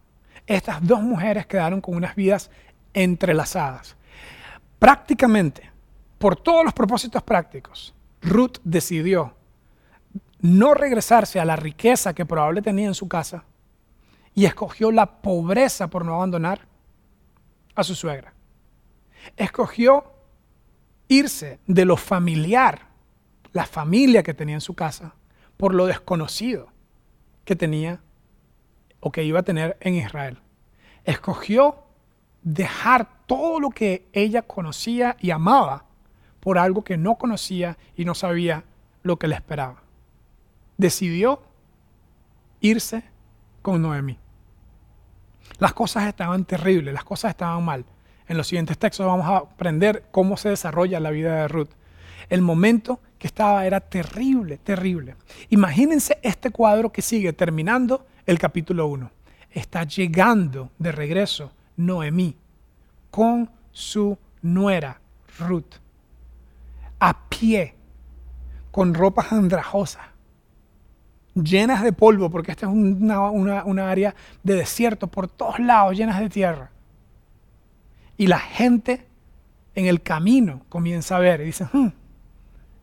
Estas 0.47 0.85
dos 0.85 1.03
mujeres 1.03 1.45
quedaron 1.45 1.83
con 1.83 1.95
unas 1.95 2.17
vidas 2.17 2.51
entrelazadas. 2.95 3.97
Prácticamente, 4.79 5.71
por 6.17 6.37
todos 6.37 6.65
los 6.65 6.73
propósitos 6.73 7.23
prácticos, 7.23 7.95
Ruth 8.23 8.57
decidió 8.65 9.35
no 10.41 10.73
regresarse 10.73 11.39
a 11.39 11.45
la 11.45 11.57
riqueza 11.57 12.15
que 12.15 12.25
probablemente 12.25 12.71
tenía 12.71 12.87
en 12.87 12.95
su 12.95 13.09
casa 13.09 13.45
y 14.35 14.47
escogió 14.47 14.91
la 14.91 15.21
pobreza 15.21 15.89
por 15.89 16.07
no 16.07 16.15
abandonar 16.15 16.70
a 17.81 17.85
su 17.85 17.95
suegra. 17.95 18.35
Escogió 19.37 20.13
irse 21.09 21.59
de 21.67 21.85
lo 21.85 21.97
familiar, 21.97 22.89
la 23.53 23.67
familia 23.67 24.23
que 24.23 24.35
tenía 24.35 24.55
en 24.55 24.61
su 24.61 24.75
casa, 24.75 25.15
por 25.57 25.75
lo 25.75 25.87
desconocido 25.87 26.69
que 27.45 27.57
tenía 27.57 28.01
o 29.01 29.11
que 29.11 29.25
iba 29.25 29.41
a 29.41 29.43
tener 29.43 29.77
en 29.81 29.95
Israel. 29.95 30.39
Escogió 31.05 31.85
dejar 32.43 33.27
todo 33.27 33.61
lo 33.61 33.71
que 33.71 34.09
ella 34.13 34.43
conocía 34.43 35.17
y 35.21 35.31
amaba 35.31 35.85
por 36.41 36.59
algo 36.59 36.85
que 36.85 36.97
no 36.97 37.17
conocía 37.17 37.77
y 37.97 38.05
no 38.05 38.15
sabía 38.15 38.65
lo 39.03 39.19
que 39.19 39.29
le 39.29 39.35
esperaba. 39.35 39.83
Decidió 40.79 41.43
irse 42.61 43.03
con 43.63 43.83
Noemí. 43.83 44.19
Las 45.61 45.75
cosas 45.75 46.09
estaban 46.09 46.45
terribles, 46.47 46.93
las 46.93 47.05
cosas 47.05 47.31
estaban 47.31 47.63
mal 47.63 47.85
En 48.27 48.37
los 48.37 48.49
siguientes 48.49 48.79
textos 48.79 49.07
vamos 49.07 49.27
a 49.27 49.37
aprender 49.37 50.07
cómo 50.11 50.37
se 50.37 50.49
desarrolla 50.49 50.99
la 51.01 51.11
vida 51.11 51.43
de 51.43 51.49
Ruth. 51.49 51.71
El 52.31 52.43
momento 52.43 53.01
que 53.19 53.27
estaba 53.27 53.67
era 53.67 53.81
terrible, 53.81 54.57
terrible. 54.59 55.17
Imagínense 55.51 56.19
este 56.23 56.51
cuadro 56.51 56.91
que 56.91 57.03
sigue 57.03 57.33
terminando 57.33 58.07
el 58.25 58.39
capítulo 58.39 58.87
1. 58.87 59.11
Está 59.51 59.85
llegando 59.85 60.71
de 60.79 60.93
regreso 60.93 61.53
Noemí 61.77 62.37
con 63.11 63.51
su 63.73 64.17
nuera 64.43 65.01
Ruth, 65.39 65.75
a 67.01 67.29
pie, 67.29 67.75
con 68.71 68.95
ropas 68.95 69.33
andrajosas, 69.33 70.07
llenas 71.35 71.83
de 71.83 71.93
polvo, 71.93 72.31
porque 72.31 72.51
esta 72.51 72.67
es 72.67 72.73
una, 72.73 73.91
área 73.91 74.15
de 74.43 74.55
desierto 74.55 75.07
por 75.07 75.29
todos 75.29 75.59
lados, 75.59 75.97
llenas 75.97 76.21
de 76.21 76.29
tierra. 76.29 76.71
Y 78.17 78.27
la 78.27 78.39
gente 78.39 79.07
en 79.75 79.87
el 79.87 80.03
camino 80.03 80.63
comienza 80.69 81.17
a 81.17 81.21
ver 81.21 81.41
y 81.41 81.45
dice, 81.45 81.67
hmm, 81.73 81.89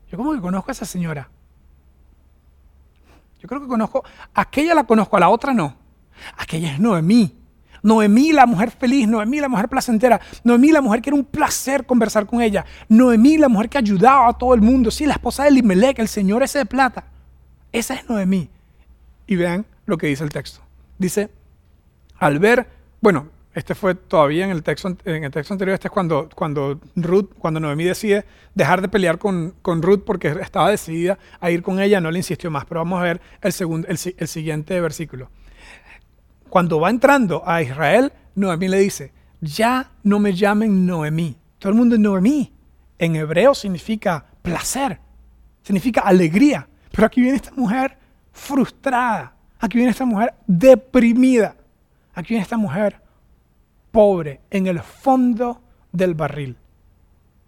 yo 0.09 0.17
como 0.17 0.33
que 0.33 0.41
conozco 0.41 0.71
a 0.71 0.73
esa 0.73 0.85
señora. 0.85 1.29
Yo 3.39 3.47
creo 3.47 3.61
que 3.61 3.67
conozco, 3.67 4.03
aquella 4.33 4.73
la 4.73 4.83
conozco, 4.85 5.17
a 5.17 5.19
la 5.19 5.29
otra 5.29 5.53
no. 5.53 5.75
Aquella 6.37 6.73
es 6.73 6.79
Noemí. 6.79 7.35
Noemí, 7.83 8.31
la 8.31 8.47
mujer 8.47 8.71
feliz, 8.71 9.07
Noemí, 9.07 9.39
la 9.39 9.47
mujer 9.47 9.69
placentera, 9.69 10.19
Noemí, 10.43 10.71
la 10.71 10.81
mujer 10.81 11.01
que 11.01 11.11
era 11.11 11.15
un 11.15 11.23
placer 11.23 11.85
conversar 11.85 12.25
con 12.25 12.41
ella, 12.41 12.65
Noemí, 12.89 13.37
la 13.37 13.47
mujer 13.47 13.69
que 13.69 13.77
ayudaba 13.77 14.27
a 14.27 14.33
todo 14.33 14.55
el 14.55 14.61
mundo, 14.61 14.89
sí, 14.89 15.05
la 15.05 15.13
esposa 15.13 15.43
de 15.43 15.51
Limelec, 15.51 15.99
el 15.99 16.07
señor 16.07 16.41
ese 16.41 16.57
de 16.57 16.65
plata. 16.65 17.05
Esa 17.77 17.95
es 17.95 18.09
Noemí. 18.09 18.49
Y 19.27 19.35
vean 19.35 19.65
lo 19.85 19.97
que 19.97 20.07
dice 20.07 20.23
el 20.23 20.31
texto. 20.31 20.61
Dice, 20.97 21.29
al 22.17 22.39
ver, 22.39 22.67
bueno, 23.01 23.29
este 23.53 23.75
fue 23.75 23.95
todavía 23.95 24.45
en 24.45 24.51
el 24.51 24.63
texto, 24.63 24.95
en 25.05 25.23
el 25.23 25.31
texto 25.31 25.53
anterior, 25.53 25.73
este 25.73 25.87
es 25.87 25.91
cuando, 25.91 26.29
cuando 26.35 26.79
Ruth, 26.95 27.33
cuando 27.37 27.59
Noemí 27.59 27.83
decide 27.83 28.25
dejar 28.53 28.81
de 28.81 28.87
pelear 28.87 29.17
con, 29.17 29.55
con, 29.61 29.81
Ruth 29.81 30.03
porque 30.05 30.27
estaba 30.27 30.69
decidida 30.69 31.17
a 31.39 31.49
ir 31.51 31.63
con 31.63 31.79
ella, 31.79 31.99
no 31.99 32.11
le 32.11 32.19
insistió 32.19 32.51
más. 32.51 32.65
Pero 32.65 32.81
vamos 32.81 32.99
a 32.99 33.03
ver 33.03 33.21
el, 33.41 33.53
segundo, 33.53 33.87
el, 33.87 33.97
el 34.17 34.27
siguiente 34.27 34.79
versículo. 34.79 35.29
Cuando 36.49 36.79
va 36.79 36.89
entrando 36.89 37.43
a 37.45 37.61
Israel, 37.61 38.13
Noemí 38.35 38.67
le 38.67 38.79
dice, 38.79 39.11
ya 39.41 39.91
no 40.03 40.19
me 40.19 40.33
llamen 40.33 40.85
Noemí. 40.85 41.35
Todo 41.59 41.71
el 41.71 41.77
mundo 41.77 41.95
es 41.95 42.01
Noemí. 42.01 42.53
En 42.99 43.15
hebreo 43.15 43.53
significa 43.53 44.25
placer, 44.41 44.99
significa 45.61 46.01
alegría. 46.01 46.67
Pero 46.97 47.05
aquí 47.05 47.21
viene 47.21 47.35
esta 47.35 47.51
mujer 47.55 47.95
frustrada, 48.31 49.35
aquí 49.59 49.77
viene 49.77 49.91
esta 49.91 50.03
mujer 50.03 50.33
deprimida, 50.47 51.55
aquí 52.15 52.29
viene 52.29 52.41
esta 52.41 52.57
mujer 52.57 52.99
pobre, 53.91 54.41
en 54.49 54.65
el 54.65 54.79
fondo 54.79 55.61
del 55.91 56.15
barril. 56.15 56.57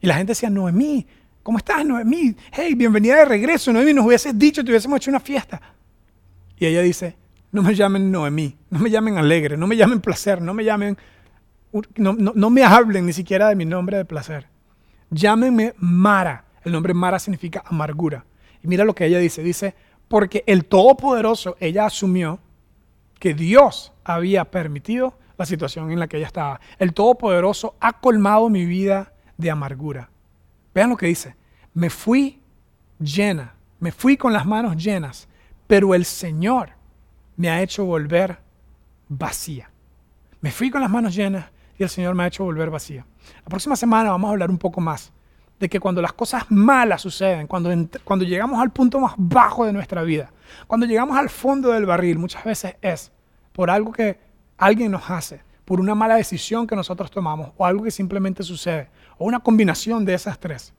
Y 0.02 0.06
la 0.06 0.14
gente 0.18 0.34
decía, 0.34 0.52
Noemí, 0.52 1.04
¿cómo 1.42 1.58
estás, 1.58 1.84
Noemí? 1.84 2.36
Hey, 2.52 2.76
bienvenida 2.76 3.16
de 3.16 3.26
regreso, 3.26 3.74
Noemí, 3.74 3.92
nos 3.92 4.06
hubieses 4.06 4.38
dicho, 4.38 4.64
te 4.64 4.70
hubiésemos 4.70 4.98
hecho 4.98 5.10
una 5.10 5.20
fiesta. 5.20 5.60
Y 6.60 6.68
ella 6.68 6.84
dice, 6.84 7.18
no 7.52 7.64
me 7.64 7.74
llamen 7.74 8.12
Noemí, 8.12 8.56
no 8.70 8.78
me 8.78 8.92
llamen 8.92 9.18
alegre, 9.18 9.58
no 9.58 9.66
me 9.66 9.76
llamen 9.76 10.00
placer, 10.00 10.44
no 10.44 10.54
me 10.54 10.64
llamen, 10.64 10.96
no, 11.96 12.14
no 12.14 12.50
me 12.52 12.64
hablen 12.64 13.08
ni 13.08 13.14
siquiera 13.14 13.50
de 13.50 13.56
mi 13.56 13.66
nombre 13.66 13.98
de 13.98 14.06
placer. 14.06 14.46
Llámenme 15.10 15.74
Mara. 15.78 16.46
El 16.64 16.72
nombre 16.72 16.94
Mara 16.94 17.18
significa 17.18 17.64
amargura. 17.66 18.26
Y 18.64 18.68
mira 18.68 18.86
lo 18.86 18.96
que 18.96 19.06
ella 19.06 19.20
dice, 19.20 19.44
dice, 19.44 19.76
porque 20.08 20.44
el 20.48 20.66
Todopoderoso, 20.66 21.56
ella 21.60 21.86
asumió 21.86 22.40
que 23.20 23.34
Dios 23.34 23.94
había 24.04 24.46
permitido 24.46 25.18
la 25.38 25.46
situación 25.46 25.92
en 25.92 26.00
la 26.00 26.08
que 26.08 26.18
ella 26.18 26.28
estaba. 26.28 26.60
El 26.78 26.94
Todopoderoso 26.94 27.76
ha 27.80 27.94
colmado 28.00 28.50
mi 28.50 28.66
vida 28.66 29.14
de 29.38 29.52
amargura. 29.52 30.10
Vean 30.74 30.90
lo 30.90 30.98
que 30.98 31.08
dice. 31.08 31.36
Me 31.74 31.90
fui 31.90 32.42
llena, 33.00 33.56
me 33.80 33.92
fui 33.92 34.18
con 34.18 34.34
las 34.34 34.46
manos 34.46 34.76
llenas, 34.84 35.28
pero 35.68 35.94
el 35.96 36.06
Señor 36.06 36.72
me 37.38 37.50
ha 37.50 37.62
hecho 37.62 37.86
volver 37.86 38.40
vacía. 39.08 39.72
Me 40.42 40.52
fui 40.52 40.70
con 40.70 40.82
las 40.82 40.90
manos 40.90 41.16
llenas 41.16 41.52
y 41.78 41.84
el 41.84 41.90
Señor 41.90 42.16
me 42.16 42.24
ha 42.24 42.28
hecho 42.28 42.44
volver 42.44 42.70
vacía. 42.70 43.06
La 43.44 43.50
próxima 43.50 43.76
semana 43.76 44.12
vamos 44.12 44.28
a 44.28 44.32
hablar 44.32 44.50
un 44.50 44.58
poco 44.58 44.82
más 44.82 45.14
de 45.60 45.70
que 45.70 45.80
cuando 45.80 46.02
las 46.02 46.14
cosas 46.14 46.46
malas 46.50 47.02
suceden, 47.02 47.46
cuando, 47.48 47.70
cuando 48.04 48.26
llegamos 48.26 48.62
al 48.62 48.72
punto 48.72 49.00
más 49.00 49.14
bajo 49.18 49.66
de 49.66 49.74
nuestra 49.74 50.04
vida, 50.04 50.32
cuando 50.68 50.86
llegamos 50.86 51.18
al 51.18 51.30
fondo 51.30 51.72
del 51.72 51.86
barril, 51.86 52.18
muchas 52.18 52.44
veces 52.44 52.76
es 52.82 53.12
por 53.52 53.70
algo 53.70 53.92
que 53.92 54.18
alguien 54.58 54.92
nos 54.92 55.10
hace, 55.10 55.42
por 55.66 55.80
una 55.80 55.96
mala 55.96 56.16
decisión 56.16 56.66
que 56.66 56.76
nosotros 56.76 57.12
tomamos 57.12 57.52
o 57.58 57.66
algo 57.66 57.84
que 57.84 57.92
simplemente 57.92 58.42
sucede, 58.44 58.90
o 59.18 59.26
una 59.26 59.40
combinación 59.40 60.06
de 60.06 60.14
esas 60.14 60.40
tres. 60.40 60.74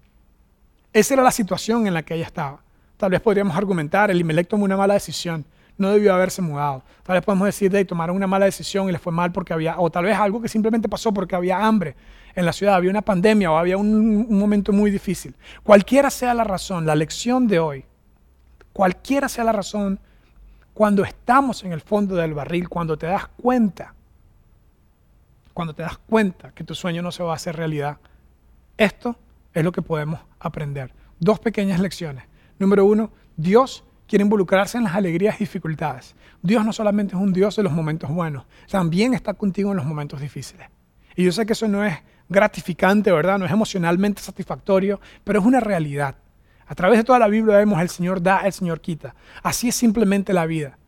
Esa 0.92 1.14
era 1.14 1.22
la 1.22 1.30
situación 1.30 1.86
en 1.86 1.94
la 1.94 2.02
que 2.02 2.14
ella 2.14 2.26
estaba. 2.26 2.62
Tal 2.96 3.10
vez 3.10 3.20
podríamos 3.20 3.56
argumentar, 3.56 4.10
el 4.10 4.20
Imelec 4.20 4.48
tomó 4.48 4.64
una 4.64 4.76
mala 4.76 4.94
decisión, 4.94 5.44
no 5.76 5.90
debió 5.90 6.14
haberse 6.14 6.42
mudado. 6.42 6.82
Tal 7.02 7.16
vez 7.16 7.24
podemos 7.24 7.46
decir, 7.46 7.70
de 7.70 7.84
tomaron 7.84 8.16
una 8.16 8.26
mala 8.26 8.46
decisión 8.46 8.88
y 8.88 8.92
les 8.92 9.00
fue 9.00 9.12
mal 9.12 9.30
porque 9.30 9.52
había, 9.52 9.78
o 9.78 9.90
tal 9.90 10.04
vez 10.04 10.18
algo 10.18 10.42
que 10.42 10.48
simplemente 10.48 10.88
pasó 10.88 11.12
porque 11.12 11.36
había 11.36 11.64
hambre 11.64 11.94
en 12.34 12.44
la 12.44 12.52
ciudad, 12.52 12.74
había 12.74 12.90
una 12.90 13.02
pandemia 13.02 13.50
o 13.50 13.56
había 13.56 13.76
un, 13.76 14.26
momento 14.38 14.72
muy 14.72 14.90
difícil. 14.90 15.34
Cualquiera 15.62 16.10
sea 16.10 16.34
la 16.34 16.44
razón, 16.44 16.86
la 16.86 16.94
lección 16.94 17.46
de 17.46 17.58
hoy, 17.58 17.84
cualquiera 18.72 19.28
sea 19.28 19.44
la 19.44 19.52
razón, 19.52 19.98
cuando 20.74 21.04
estamos 21.04 21.64
en 21.64 21.72
el 21.72 21.80
fondo 21.80 22.14
del 22.14 22.34
barril, 22.34 22.68
cuando 22.68 22.96
te 22.96 23.06
das 23.06 23.26
cuenta 23.36 23.94
cuando 25.60 25.74
te 25.74 25.82
das 25.82 25.98
cuenta 25.98 26.52
que 26.52 26.64
tu 26.64 26.74
sueño 26.74 27.02
no 27.02 27.12
se 27.12 27.22
va 27.22 27.32
a 27.32 27.36
hacer 27.36 27.56
realidad. 27.56 27.98
Esto 28.78 29.16
es 29.52 29.62
lo 29.62 29.72
que 29.72 29.82
podemos 29.82 30.20
aprender. 30.38 30.92
Dos 31.18 31.38
pequeñas 31.38 31.80
lecciones. 31.80 32.24
Número 32.58 32.84
uno, 32.84 33.10
Dios 33.36 33.84
quiere 34.06 34.22
involucrarse 34.22 34.78
en 34.78 34.84
las 34.84 34.94
alegrías 34.94 35.36
y 35.36 35.40
dificultades. 35.40 36.14
Dios 36.42 36.64
no 36.64 36.72
solamente 36.72 37.14
es 37.14 37.20
un 37.20 37.34
Dios 37.34 37.56
de 37.56 37.62
los 37.62 37.72
momentos 37.72 38.10
buenos, 38.10 38.46
también 38.70 39.12
está 39.12 39.34
contigo 39.34 39.70
en 39.70 39.76
los 39.76 39.84
momentos 39.84 40.20
difíciles. 40.20 40.68
Y 41.14 41.24
yo 41.24 41.32
sé 41.32 41.44
que 41.44 41.52
eso 41.52 41.68
no 41.68 41.84
es 41.84 41.98
gratificante, 42.30 43.12
¿verdad? 43.12 43.38
No 43.38 43.44
es 43.44 43.52
emocionalmente 43.52 44.22
satisfactorio, 44.22 45.00
pero 45.24 45.40
es 45.40 45.44
una 45.44 45.60
realidad. 45.60 46.14
A 46.66 46.74
través 46.74 46.98
de 46.98 47.04
toda 47.04 47.18
la 47.18 47.26
Biblia 47.26 47.56
vemos 47.56 47.80
el 47.82 47.90
Señor 47.90 48.22
da, 48.22 48.38
el 48.46 48.52
Señor 48.52 48.80
quita. 48.80 49.14
Así 49.42 49.68
es 49.68 49.74
simplemente 49.74 50.32
la 50.32 50.46
vida. 50.46 50.78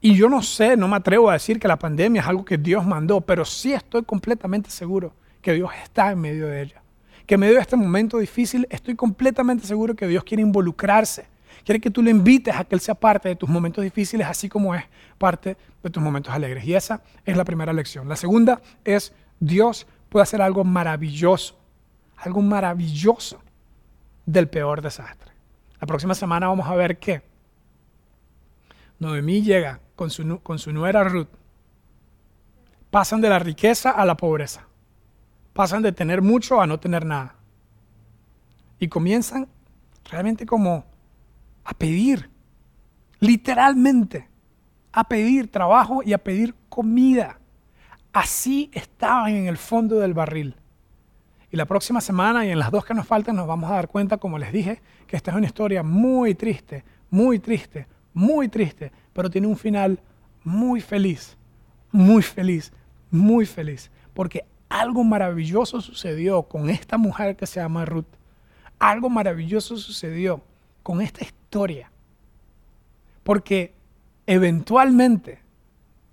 Y 0.00 0.14
yo 0.14 0.28
no 0.28 0.42
sé, 0.42 0.76
no 0.76 0.86
me 0.86 0.96
atrevo 0.96 1.28
a 1.28 1.32
decir 1.32 1.58
que 1.58 1.66
la 1.66 1.78
pandemia 1.78 2.22
es 2.22 2.28
algo 2.28 2.44
que 2.44 2.56
Dios 2.56 2.86
mandó, 2.86 3.20
pero 3.20 3.44
sí 3.44 3.72
estoy 3.72 4.04
completamente 4.04 4.70
seguro 4.70 5.12
que 5.42 5.52
Dios 5.52 5.70
está 5.82 6.12
en 6.12 6.20
medio 6.20 6.46
de 6.46 6.62
ella. 6.62 6.82
Que 7.26 7.34
en 7.34 7.40
medio 7.40 7.54
de 7.54 7.62
este 7.62 7.74
momento 7.74 8.18
difícil 8.18 8.66
estoy 8.70 8.94
completamente 8.94 9.66
seguro 9.66 9.96
que 9.96 10.06
Dios 10.06 10.22
quiere 10.22 10.42
involucrarse. 10.42 11.26
Quiere 11.64 11.80
que 11.80 11.90
tú 11.90 12.02
le 12.02 12.10
invites 12.10 12.54
a 12.54 12.64
que 12.64 12.74
Él 12.74 12.80
sea 12.80 12.94
parte 12.94 13.28
de 13.30 13.36
tus 13.36 13.48
momentos 13.48 13.82
difíciles, 13.82 14.26
así 14.26 14.48
como 14.48 14.74
es 14.74 14.84
parte 15.18 15.56
de 15.82 15.90
tus 15.90 16.02
momentos 16.02 16.32
alegres. 16.32 16.64
Y 16.64 16.74
esa 16.74 17.02
es 17.24 17.36
la 17.36 17.44
primera 17.44 17.72
lección. 17.72 18.08
La 18.08 18.16
segunda 18.16 18.60
es 18.84 19.14
Dios 19.40 19.86
puede 20.14 20.22
hacer 20.22 20.42
algo 20.42 20.62
maravilloso, 20.62 21.58
algo 22.18 22.40
maravilloso 22.40 23.42
del 24.24 24.48
peor 24.48 24.80
desastre. 24.80 25.32
La 25.80 25.88
próxima 25.88 26.14
semana 26.14 26.46
vamos 26.46 26.68
a 26.68 26.76
ver 26.76 27.00
que 27.00 27.20
Noemí 29.00 29.42
llega 29.42 29.80
con 29.96 30.10
su, 30.10 30.38
con 30.40 30.60
su 30.60 30.72
nuera 30.72 31.02
Ruth, 31.02 31.30
pasan 32.92 33.22
de 33.22 33.28
la 33.28 33.40
riqueza 33.40 33.90
a 33.90 34.04
la 34.04 34.16
pobreza. 34.16 34.68
Pasan 35.52 35.82
de 35.82 35.90
tener 35.90 36.22
mucho 36.22 36.60
a 36.60 36.68
no 36.68 36.78
tener 36.78 37.04
nada. 37.04 37.34
Y 38.78 38.86
comienzan 38.86 39.48
realmente 40.08 40.46
como 40.46 40.84
a 41.64 41.74
pedir, 41.74 42.30
literalmente, 43.18 44.28
a 44.92 45.08
pedir 45.08 45.50
trabajo 45.50 46.04
y 46.04 46.12
a 46.12 46.18
pedir 46.18 46.54
comida. 46.68 47.40
Así 48.14 48.70
estaban 48.72 49.34
en 49.34 49.48
el 49.48 49.56
fondo 49.56 49.98
del 49.98 50.14
barril. 50.14 50.54
Y 51.50 51.56
la 51.56 51.66
próxima 51.66 52.00
semana 52.00 52.46
y 52.46 52.50
en 52.50 52.60
las 52.60 52.70
dos 52.70 52.84
que 52.84 52.94
nos 52.94 53.08
faltan 53.08 53.34
nos 53.34 53.48
vamos 53.48 53.68
a 53.68 53.74
dar 53.74 53.88
cuenta, 53.88 54.18
como 54.18 54.38
les 54.38 54.52
dije, 54.52 54.80
que 55.08 55.16
esta 55.16 55.32
es 55.32 55.36
una 55.36 55.46
historia 55.46 55.82
muy 55.82 56.36
triste, 56.36 56.84
muy 57.10 57.40
triste, 57.40 57.88
muy 58.12 58.46
triste, 58.48 58.92
pero 59.12 59.28
tiene 59.28 59.48
un 59.48 59.56
final 59.56 59.98
muy 60.44 60.80
feliz, 60.80 61.36
muy 61.90 62.22
feliz, 62.22 62.72
muy 63.10 63.46
feliz, 63.46 63.90
porque 64.14 64.44
algo 64.68 65.02
maravilloso 65.02 65.80
sucedió 65.80 66.44
con 66.44 66.70
esta 66.70 66.96
mujer 66.98 67.34
que 67.34 67.46
se 67.46 67.58
llama 67.58 67.84
Ruth. 67.84 68.06
Algo 68.78 69.10
maravilloso 69.10 69.76
sucedió 69.76 70.40
con 70.84 71.00
esta 71.00 71.24
historia. 71.24 71.90
Porque 73.24 73.74
eventualmente 74.24 75.40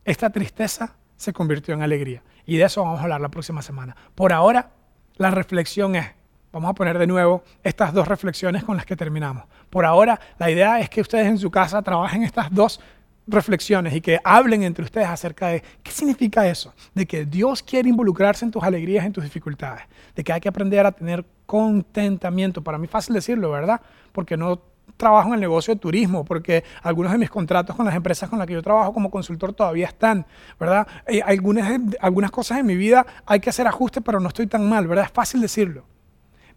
esta 0.03 0.31
tristeza 0.31 0.95
se 1.21 1.33
convirtió 1.33 1.75
en 1.75 1.83
alegría. 1.83 2.23
Y 2.47 2.57
de 2.57 2.63
eso 2.63 2.81
vamos 2.81 2.99
a 2.99 3.03
hablar 3.03 3.21
la 3.21 3.29
próxima 3.29 3.61
semana. 3.61 3.95
Por 4.15 4.33
ahora, 4.33 4.71
la 5.17 5.29
reflexión 5.29 5.95
es, 5.95 6.07
vamos 6.51 6.71
a 6.71 6.73
poner 6.73 6.97
de 6.97 7.05
nuevo 7.05 7.43
estas 7.63 7.93
dos 7.93 8.07
reflexiones 8.07 8.63
con 8.63 8.75
las 8.75 8.87
que 8.87 8.95
terminamos. 8.95 9.43
Por 9.69 9.85
ahora, 9.85 10.19
la 10.39 10.49
idea 10.49 10.79
es 10.79 10.89
que 10.89 10.99
ustedes 10.99 11.27
en 11.27 11.37
su 11.37 11.51
casa 11.51 11.83
trabajen 11.83 12.23
estas 12.23 12.51
dos 12.51 12.79
reflexiones 13.27 13.93
y 13.93 14.01
que 14.01 14.19
hablen 14.23 14.63
entre 14.63 14.83
ustedes 14.83 15.07
acerca 15.07 15.49
de 15.49 15.63
qué 15.83 15.91
significa 15.91 16.47
eso, 16.47 16.73
de 16.95 17.05
que 17.05 17.23
Dios 17.25 17.61
quiere 17.61 17.87
involucrarse 17.87 18.43
en 18.43 18.49
tus 18.49 18.63
alegrías, 18.63 19.05
en 19.05 19.13
tus 19.13 19.23
dificultades, 19.23 19.83
de 20.15 20.23
que 20.23 20.33
hay 20.33 20.41
que 20.41 20.49
aprender 20.49 20.87
a 20.87 20.91
tener 20.91 21.23
contentamiento. 21.45 22.63
Para 22.63 22.79
mí 22.79 22.87
fácil 22.87 23.13
decirlo, 23.13 23.51
¿verdad? 23.51 23.79
Porque 24.11 24.37
no 24.37 24.59
trabajo 24.97 25.29
en 25.29 25.35
el 25.35 25.39
negocio 25.39 25.73
de 25.73 25.79
turismo, 25.79 26.25
porque 26.25 26.63
algunos 26.83 27.11
de 27.11 27.17
mis 27.17 27.29
contratos 27.29 27.75
con 27.75 27.85
las 27.85 27.95
empresas 27.95 28.29
con 28.29 28.39
las 28.39 28.47
que 28.47 28.53
yo 28.53 28.61
trabajo 28.61 28.93
como 28.93 29.09
consultor 29.09 29.53
todavía 29.53 29.87
están, 29.87 30.25
¿verdad? 30.59 30.87
Eh, 31.07 31.21
algunas, 31.23 31.79
algunas 31.99 32.31
cosas 32.31 32.59
en 32.59 32.65
mi 32.65 32.75
vida 32.75 33.05
hay 33.25 33.39
que 33.39 33.49
hacer 33.49 33.67
ajustes, 33.67 34.03
pero 34.05 34.19
no 34.19 34.27
estoy 34.27 34.47
tan 34.47 34.67
mal, 34.67 34.87
¿verdad? 34.87 35.05
Es 35.05 35.11
fácil 35.11 35.41
decirlo. 35.41 35.83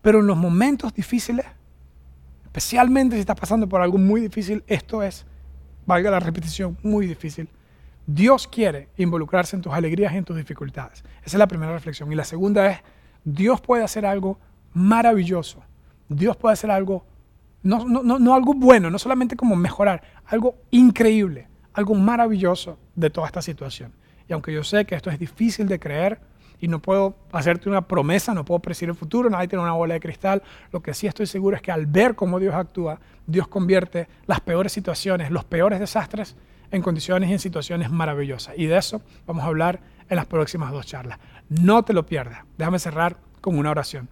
Pero 0.03 0.21
en 0.21 0.27
los 0.27 0.37
momentos 0.37 0.95
difíciles, 0.95 1.47
especialmente 2.45 3.17
si 3.17 3.21
estás 3.21 3.39
pasando 3.39 3.69
por 3.69 3.81
algo 3.81 3.99
muy 3.99 4.21
difícil, 4.21 4.63
esto 4.67 5.03
es 5.03 5.27
valga 5.87 6.11
la 6.11 6.21
repetición, 6.21 6.77
muy 6.83 7.07
difícil. 7.07 7.49
Dios 8.07 8.47
quiere 8.47 8.89
involucrarse 8.97 9.57
en 9.57 9.63
tus 9.63 9.73
alegrías 9.73 10.13
y 10.13 10.19
en 10.19 10.25
tus 10.25 10.37
dificultades. 10.37 11.03
Esa 11.25 11.37
es 11.37 11.39
la 11.39 11.47
primera 11.47 11.73
reflexión. 11.73 12.11
Y 12.13 12.15
la 12.15 12.25
segunda 12.25 12.71
es, 12.71 12.79
Dios 13.25 13.61
puede 13.61 13.83
hacer 13.83 14.05
algo 14.05 14.39
maravilloso. 14.75 15.63
Dios 16.09 16.37
puede 16.37 16.53
hacer 16.53 16.71
algo, 16.71 17.07
no, 17.65 17.85
no, 17.85 18.19
no, 18.19 18.35
algo 18.35 18.55
bueno, 18.55 18.91
no 18.91 18.99
solamente 18.99 19.37
como 19.37 19.57
mejorar, 19.57 20.03
algo 20.27 20.57
increíble, 20.71 21.49
algo 21.73 21.95
maravilloso 21.95 22.79
de 22.95 23.11
toda 23.11 23.27
esta 23.27 23.43
situación. 23.43 23.93
Y 24.29 24.33
aunque 24.33 24.53
yo 24.53 24.63
sé 24.63 24.85
que 24.85 24.95
esto 24.95 25.11
es 25.11 25.19
difícil 25.19 25.67
de 25.67 25.81
creer, 25.81 26.21
y 26.61 26.69
no 26.69 26.81
puedo 26.81 27.17
hacerte 27.33 27.69
una 27.69 27.87
promesa, 27.87 28.33
no 28.33 28.45
puedo 28.45 28.61
predecir 28.61 28.89
el 28.89 28.95
futuro, 28.95 29.29
nadie 29.29 29.49
tiene 29.49 29.63
una 29.63 29.73
bola 29.73 29.95
de 29.95 30.01
cristal. 30.01 30.43
Lo 30.73 30.83
que 30.83 30.95
sí 30.95 31.07
estoy 31.07 31.27
seguro 31.27 31.57
es 31.57 31.63
que 31.63 31.73
al 31.73 31.85
ver 31.85 32.15
cómo 32.15 32.39
Dios 32.39 32.55
actúa, 32.55 33.01
Dios 33.27 33.49
convierte 33.49 34.09
las 34.27 34.41
peores 34.41 34.73
situaciones, 34.73 35.31
los 35.31 35.45
peores 35.45 35.81
desastres, 35.81 36.37
en 36.71 36.81
condiciones 36.81 37.29
y 37.29 37.35
en 37.35 37.39
situaciones 37.39 37.91
maravillosas. 37.91 38.55
Y 38.57 38.67
de 38.67 38.79
eso 38.79 39.03
vamos 39.27 39.45
a 39.45 39.49
hablar 39.49 39.81
en 40.09 40.17
las 40.17 40.27
próximas 40.27 40.73
dos 40.73 40.87
charlas. 40.87 41.19
No 41.49 41.85
te 41.85 41.93
lo 41.93 42.07
pierdas. 42.07 42.45
Déjame 42.57 42.79
cerrar 42.79 43.19
con 43.41 43.59
una 43.59 43.71
oración. 43.71 44.09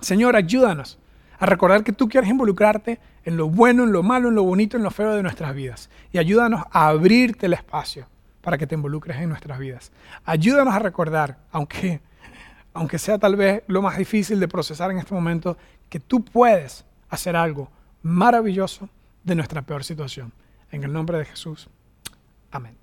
Señor, 0.00 0.36
ayúdanos 0.36 0.98
a 1.38 1.46
recordar 1.46 1.84
que 1.84 1.92
tú 1.92 2.08
quieres 2.08 2.30
involucrarte 2.30 2.98
en 3.24 3.36
lo 3.36 3.48
bueno, 3.48 3.84
en 3.84 3.92
lo 3.92 4.02
malo, 4.02 4.28
en 4.28 4.34
lo 4.34 4.42
bonito, 4.42 4.76
en 4.76 4.82
lo 4.82 4.90
feo 4.90 5.14
de 5.14 5.22
nuestras 5.22 5.54
vidas. 5.54 5.90
Y 6.12 6.18
ayúdanos 6.18 6.64
a 6.70 6.88
abrirte 6.88 7.46
el 7.46 7.52
espacio 7.52 8.06
para 8.40 8.58
que 8.58 8.66
te 8.66 8.74
involucres 8.74 9.18
en 9.18 9.28
nuestras 9.28 9.58
vidas. 9.58 9.92
Ayúdanos 10.24 10.74
a 10.74 10.78
recordar, 10.78 11.38
aunque, 11.52 12.00
aunque 12.72 12.98
sea 12.98 13.18
tal 13.18 13.36
vez 13.36 13.62
lo 13.66 13.82
más 13.82 13.98
difícil 13.98 14.40
de 14.40 14.48
procesar 14.48 14.90
en 14.90 14.98
este 14.98 15.14
momento, 15.14 15.56
que 15.88 16.00
tú 16.00 16.24
puedes 16.24 16.84
hacer 17.08 17.36
algo 17.36 17.70
maravilloso 18.02 18.88
de 19.24 19.34
nuestra 19.34 19.62
peor 19.62 19.84
situación. 19.84 20.32
En 20.70 20.84
el 20.84 20.92
nombre 20.92 21.18
de 21.18 21.24
Jesús. 21.24 21.68
Amén. 22.50 22.77